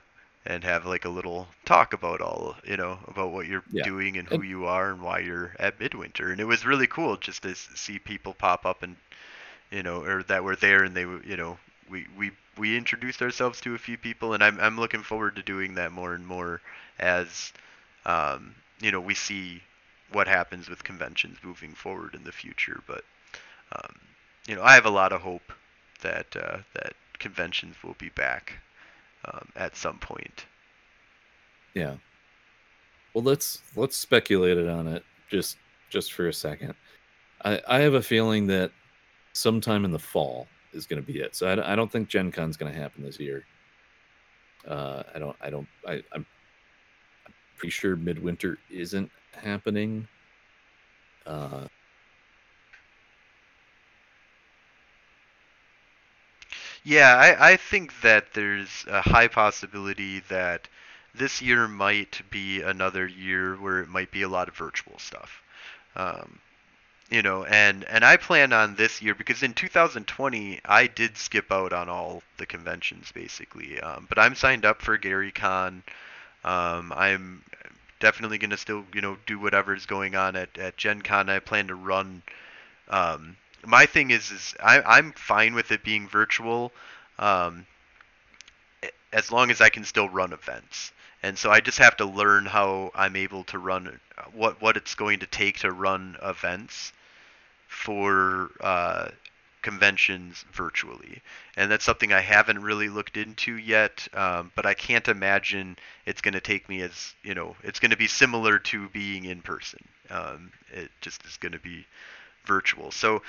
[0.44, 3.84] and have like a little talk about all you know about what you're yeah.
[3.84, 6.88] doing and who and, you are and why you're at midwinter and it was really
[6.88, 8.96] cool just to see people pop up and
[9.70, 11.56] you know or that were there and they you know
[11.88, 15.42] we we we introduced ourselves to a few people and i'm i'm looking forward to
[15.42, 16.60] doing that more and more
[16.98, 17.52] as
[18.04, 19.62] um you know we see
[20.12, 23.04] what happens with conventions moving forward in the future but
[23.72, 23.94] um
[24.46, 25.52] you know i have a lot of hope
[26.02, 28.54] that uh that conventions will be back
[29.24, 30.46] um, at some point.
[31.74, 31.94] Yeah.
[33.14, 35.56] Well, let's let's speculate on it just
[35.88, 36.74] just for a second.
[37.44, 38.72] I I have a feeling that
[39.32, 41.34] sometime in the fall is going to be it.
[41.36, 43.46] So I, I don't think Gen Con's going to happen this year.
[44.66, 46.26] Uh, I don't I don't I I'm,
[47.26, 50.08] I'm pretty sure Midwinter isn't happening.
[51.26, 51.66] Uh,
[56.84, 60.68] Yeah, I, I think that there's a high possibility that
[61.14, 65.42] this year might be another year where it might be a lot of virtual stuff.
[65.96, 66.41] Um,
[67.12, 71.52] you know, and and I plan on this year because in 2020 I did skip
[71.52, 73.78] out on all the conventions basically.
[73.80, 75.82] Um, but I'm signed up for Gary Con.
[76.42, 77.44] Um, I'm
[78.00, 81.28] definitely gonna still you know do whatever's going on at at Gen Con.
[81.28, 82.22] I plan to run
[82.88, 83.36] um,
[83.66, 86.72] my thing is is I, I'm fine with it being virtual,
[87.18, 87.66] um,
[89.12, 90.92] as long as I can still run events.
[91.22, 94.00] And so I just have to learn how I'm able to run
[94.32, 96.94] what what it's going to take to run events
[97.72, 99.08] for uh,
[99.62, 101.22] conventions virtually,
[101.56, 104.06] and that's something I haven't really looked into yet.
[104.12, 107.90] Um, but I can't imagine it's going to take me as you know, it's going
[107.90, 109.80] to be similar to being in person.
[110.10, 111.86] Um, it just is going to be
[112.44, 112.90] virtual.
[112.90, 113.22] So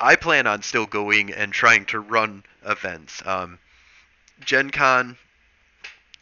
[0.00, 3.22] I plan on still going and trying to run events.
[3.26, 3.58] Um,
[4.40, 5.16] Gen Con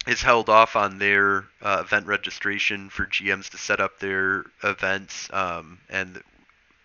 [0.06, 5.28] is held off on their uh, event registration for GMs to set up their events,
[5.32, 6.22] um, and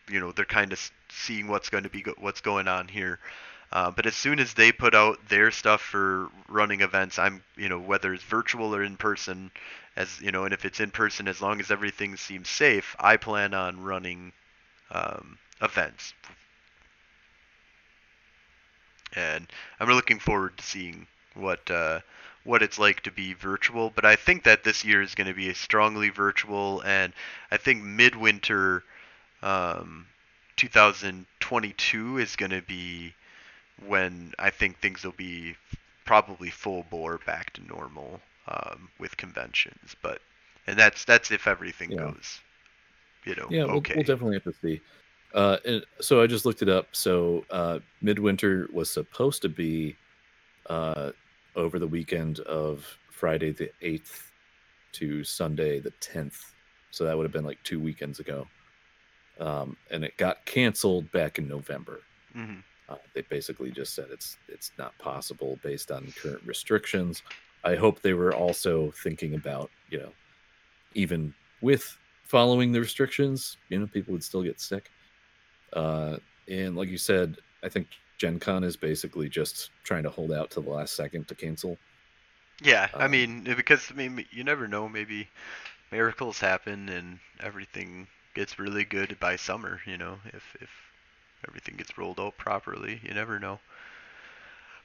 [0.10, 3.20] you know they're kind of seeing what's going to be go- what's going on here.
[3.72, 7.70] Uh, but as soon as they put out their stuff for running events, I'm you
[7.70, 9.51] know whether it's virtual or in person,
[9.95, 13.18] as you know, and if it's in person, as long as everything seems safe, I
[13.18, 14.32] plan on running
[14.91, 16.14] um, events.
[19.14, 19.47] And
[19.80, 22.01] I'm looking forward to seeing what uh,
[22.43, 23.89] what it's like to be virtual.
[23.89, 27.14] But I think that this year is going to be a strongly virtual, and
[27.51, 28.84] I think midwinter
[29.46, 30.08] um,
[30.58, 33.14] 2022 is going to be
[33.86, 35.56] when I think things will be
[36.06, 39.96] probably full bore back to normal um, with conventions.
[40.02, 40.20] But
[40.68, 42.00] and that's that's if everything yeah.
[42.00, 42.41] goes,
[43.24, 43.93] you know, yeah, okay.
[43.96, 44.82] We'll, we'll definitely have to see.
[45.34, 45.58] Uh,
[46.00, 46.88] so I just looked it up.
[46.93, 49.96] So uh, midwinter was supposed to be
[50.70, 51.12] uh,
[51.56, 54.32] over the weekend of Friday the 8th
[54.93, 56.54] to Sunday the 10th.
[56.91, 58.48] So that would have been like two weekends ago.
[59.40, 62.02] Um, and it got canceled back in November.
[62.36, 62.60] Mm-hmm.
[62.88, 67.24] Uh, they basically just said it's it's not possible based on current restrictions.
[67.64, 70.12] I hope they were also thinking about you know
[70.94, 74.92] even with following the restrictions, you know people would still get sick.
[75.74, 76.18] Uh,
[76.48, 80.52] and like you said, I think Gen Con is basically just trying to hold out
[80.52, 81.78] to the last second to cancel.
[82.62, 84.88] Yeah, um, I mean, because I mean, you never know.
[84.88, 85.28] Maybe
[85.92, 89.82] miracles happen and everything gets really good by summer.
[89.86, 90.70] You know, if if
[91.48, 93.60] everything gets rolled out properly, you never know.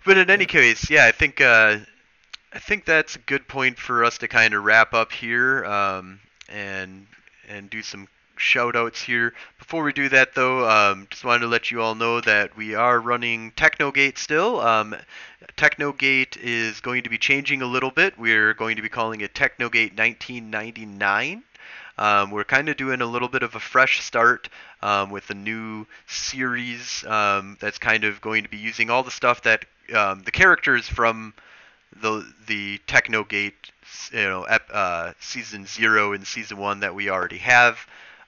[0.04, 1.78] But in any case, yeah, I think uh,
[2.52, 6.20] I think that's a good point for us to kind of wrap up here um,
[6.48, 7.06] and
[7.48, 9.34] and do some shout outs here.
[9.58, 12.74] Before we do that, though, um, just wanted to let you all know that we
[12.74, 14.60] are running Technogate still.
[14.60, 14.96] Um,
[15.56, 18.18] Technogate is going to be changing a little bit.
[18.18, 21.42] We're going to be calling it Technogate 1999.
[22.00, 24.48] Um, we're kind of doing a little bit of a fresh start
[24.82, 29.10] um, with a new series um, that's kind of going to be using all the
[29.10, 31.34] stuff that um, the characters from
[32.00, 33.70] the the Technogate,
[34.12, 37.78] you know, uh, season zero and season one that we already have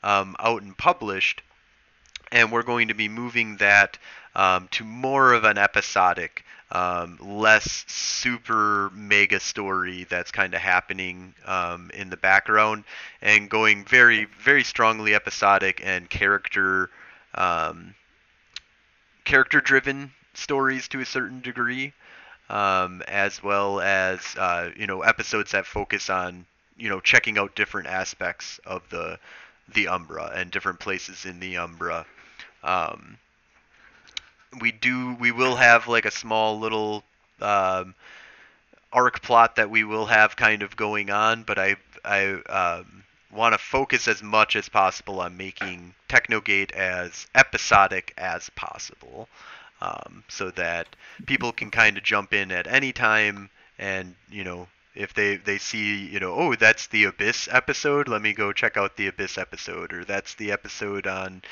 [0.02, 1.40] um, out and published,
[2.30, 3.96] and we're going to be moving that
[4.34, 11.90] to more of an episodic, um, less super mega story that's kind of happening um,
[11.94, 12.84] in the background,
[13.20, 16.90] and going very very strongly episodic and character
[17.34, 17.94] um,
[19.24, 21.92] character driven stories to a certain degree.
[22.50, 26.44] Um, as well as uh, you know episodes that focus on
[26.76, 29.18] you know checking out different aspects of the
[29.68, 32.04] the Umbra and different places in the Umbra.
[32.62, 33.18] Um,
[34.60, 37.04] we do we will have like a small little
[37.40, 37.94] um,
[38.92, 43.54] arc plot that we will have kind of going on, but I I um, want
[43.54, 49.28] to focus as much as possible on making Technogate as episodic as possible,
[49.80, 50.86] um, so that
[51.26, 55.58] people can kind of jump in at any time and you know if they they
[55.58, 59.38] see you know oh that's the abyss episode let me go check out the abyss
[59.38, 61.42] episode or that's the episode on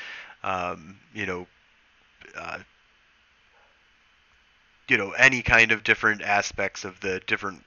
[0.43, 1.47] um, you know
[2.37, 2.59] uh,
[4.91, 7.63] you know any kind of different aspects of the different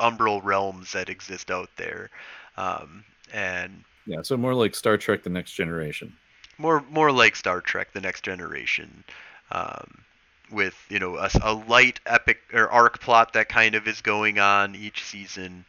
[0.00, 2.10] umbral realms that exist out there
[2.56, 6.16] um, and yeah so more like star trek the next generation
[6.56, 9.04] more more like star trek the next generation
[9.50, 10.04] um,
[10.50, 14.38] with you know a, a, light epic or arc plot that kind of is going
[14.38, 15.64] on each season.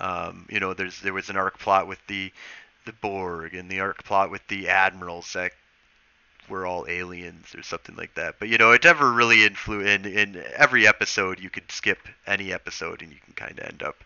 [0.00, 2.32] Um, you know, there's there was an arc plot with the
[2.84, 5.52] the Borg and the arc plot with the admirals that
[6.48, 8.36] were all aliens or something like that.
[8.38, 10.06] But you know, it never really influenced.
[10.06, 11.40] in in every episode.
[11.40, 14.04] You could skip any episode and you can kind of end up.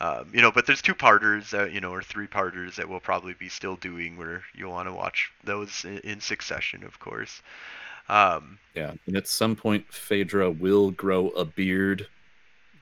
[0.00, 3.00] Um, you know, but there's two parters, that, you know, or three parters that we'll
[3.00, 7.42] probably be still doing where you'll want to watch those in, in succession, of course.
[8.08, 12.06] Um, yeah, and at some point, Phaedra will grow a beard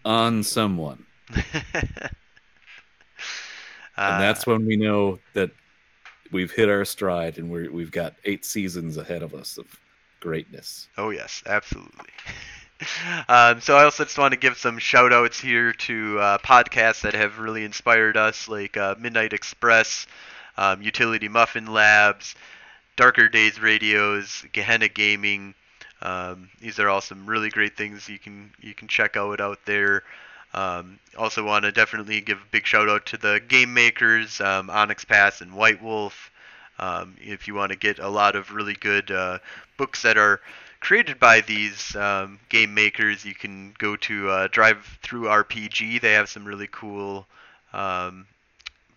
[0.05, 1.05] on someone.
[1.35, 1.45] and
[3.97, 5.51] that's when we know that
[6.33, 9.67] we've hit our stride and we we've got eight seasons ahead of us of
[10.23, 10.89] greatness.
[10.97, 12.09] Oh, yes, absolutely.
[13.29, 17.03] um, so I also just want to give some shout outs here to uh, podcasts
[17.03, 20.07] that have really inspired us, like uh, Midnight Express,
[20.57, 22.35] um, Utility Muffin Labs,
[22.97, 25.55] Darker Days Radios, Gehenna Gaming.
[26.01, 29.59] Um, these are all some really great things you can you can check out out
[29.67, 30.03] there.
[30.55, 34.69] Um, also want to definitely give a big shout out to the game makers, um,
[34.71, 36.31] Onyx Path and White Wolf.
[36.79, 39.39] Um, if you want to get a lot of really good uh,
[39.77, 40.41] books that are
[40.81, 46.01] created by these um, game makers, you can go to uh, Drive Through RPG.
[46.01, 47.27] They have some really cool
[47.73, 48.27] um,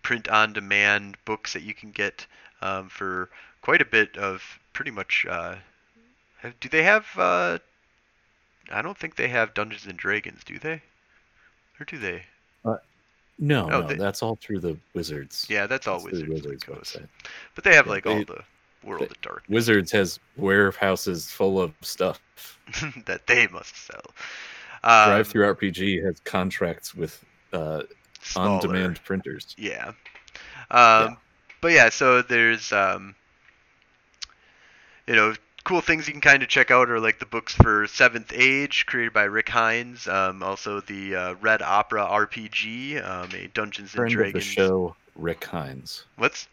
[0.02, 2.26] print-on-demand books that you can get
[2.60, 3.30] um, for
[3.62, 4.42] quite a bit of
[4.72, 5.24] pretty much.
[5.28, 5.56] Uh,
[6.60, 7.06] do they have?
[7.16, 7.58] Uh,
[8.70, 10.82] I don't think they have Dungeons and Dragons, do they?
[11.80, 12.22] Or do they?
[13.38, 15.44] No, Oh, no, they- that's all through the Wizards.
[15.50, 16.66] Yeah, that's all That's through Wizards.
[16.66, 17.08] Wizards website.
[17.54, 18.42] But they have Yeah, like all the
[18.82, 22.18] World they- of Dark Wizards has warehouses full of stuff.
[23.06, 24.00] that they must sell.
[24.84, 27.22] Um, Drive Through RPG has contracts with
[27.52, 27.82] uh,
[28.34, 29.54] on-demand printers.
[29.58, 29.92] Yeah.
[30.70, 31.18] Um,
[31.60, 33.14] But yeah, so there's um,
[35.06, 35.34] you know
[35.66, 38.86] cool things you can kind of check out are like the books for Seventh Age
[38.86, 40.06] created by Rick Hines.
[40.06, 44.94] Um, also the uh, Red Opera RPG, um, a Dungeons and Friend of the show,
[45.16, 46.04] Rick Hines.
[46.16, 46.46] What's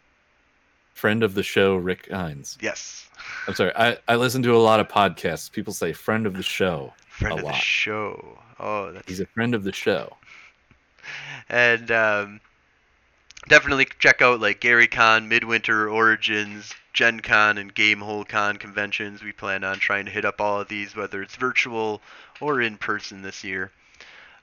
[0.94, 2.58] Friend of the show, Rick Hines.
[2.60, 3.08] yes,
[3.46, 3.72] I'm sorry.
[3.76, 5.50] I, I listen to a lot of podcasts.
[5.50, 6.92] People say friend of the show.
[7.08, 8.38] friend A of the show.
[8.58, 10.16] Oh, that's He's a friend of the show.
[11.48, 12.40] and um,
[13.48, 19.22] definitely check out like Gary Con, Midwinter Origins, Gen Con, and Gamehole Con conventions.
[19.22, 22.00] We plan on trying to hit up all of these, whether it's virtual
[22.40, 23.70] or in person this year.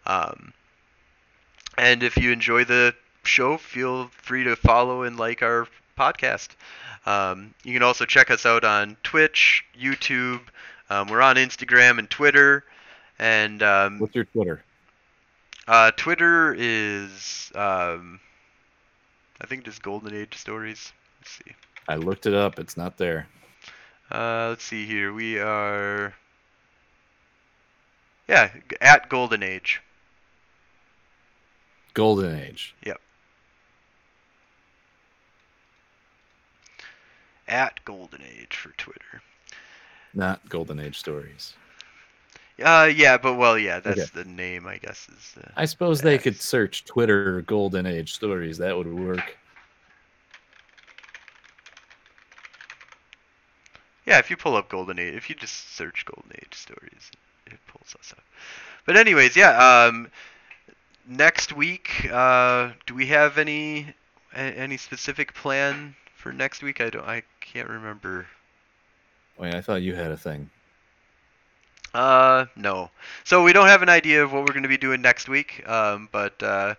[0.05, 0.53] Um,
[1.77, 5.67] and if you enjoy the show, feel free to follow and like our
[5.97, 6.49] podcast.
[7.05, 10.41] Um, you can also check us out on Twitch, YouTube.
[10.89, 12.63] Um, we're on Instagram and Twitter.
[13.17, 14.63] And um, What's your Twitter?
[15.67, 18.19] uh, Twitter is, um,
[19.41, 20.93] I think just Golden Age Stories.
[21.19, 21.55] Let's see.
[21.87, 22.59] I looked it up.
[22.59, 23.27] It's not there.
[24.11, 25.11] Uh, let's see here.
[25.11, 26.13] We are,
[28.27, 29.81] yeah, at Golden Age.
[31.95, 32.75] Golden Age.
[32.85, 33.01] Yep.
[37.47, 39.21] At Golden Age for Twitter.
[40.13, 41.55] Not Golden Age Stories.
[42.61, 44.23] Uh, yeah, but well, yeah, that's Okay.
[44.23, 45.07] the name, I guess.
[45.09, 48.57] Is the, I suppose they could search Twitter Golden Age Stories.
[48.59, 49.37] That would work.
[54.05, 57.11] Yeah, if you pull up Golden Age, if you just search Golden Age stories,
[57.47, 58.23] it pulls us up.
[58.85, 59.85] But anyways, yeah.
[59.85, 60.09] Um,
[61.07, 63.93] next week, uh, do we have any
[64.35, 66.81] any specific plan for next week?
[66.81, 67.05] I don't.
[67.07, 68.27] I can't remember.
[69.37, 70.49] Wait, I thought you had a thing.
[71.93, 72.89] Uh, no.
[73.23, 75.67] So we don't have an idea of what we're going to be doing next week.
[75.67, 76.75] Um, but uh,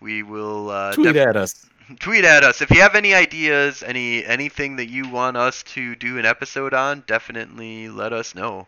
[0.00, 1.66] we will uh, Tweet def- at us.
[2.00, 5.94] tweet at us if you have any ideas, any anything that you want us to
[5.94, 7.04] do an episode on.
[7.06, 8.66] Definitely let us know.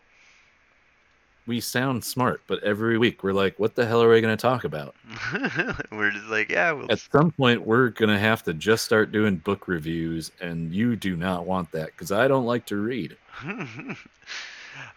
[1.45, 4.41] We sound smart, but every week we're like, what the hell are we going to
[4.41, 4.93] talk about?
[5.91, 9.11] We're just like, yeah, we'll At some point, we're going to have to just start
[9.11, 13.17] doing book reviews, and you do not want that because I don't like to read.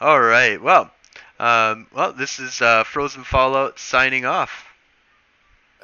[0.01, 0.61] All right.
[0.61, 0.91] Well,
[1.39, 4.67] um, well, this is uh, Frozen Fallout signing off.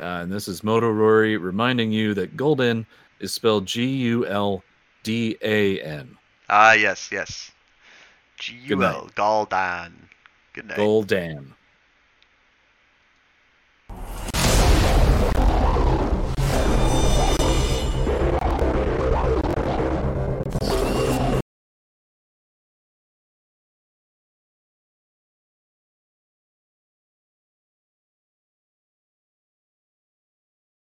[0.01, 2.87] Uh, and this is Moto Rory reminding you that Golden
[3.19, 4.63] is spelled G U L
[5.03, 6.17] D A N.
[6.49, 7.51] Ah, yes, yes.
[8.39, 9.93] G U L Goldan.
[10.53, 10.79] Good night.
[10.79, 11.53] Goldan.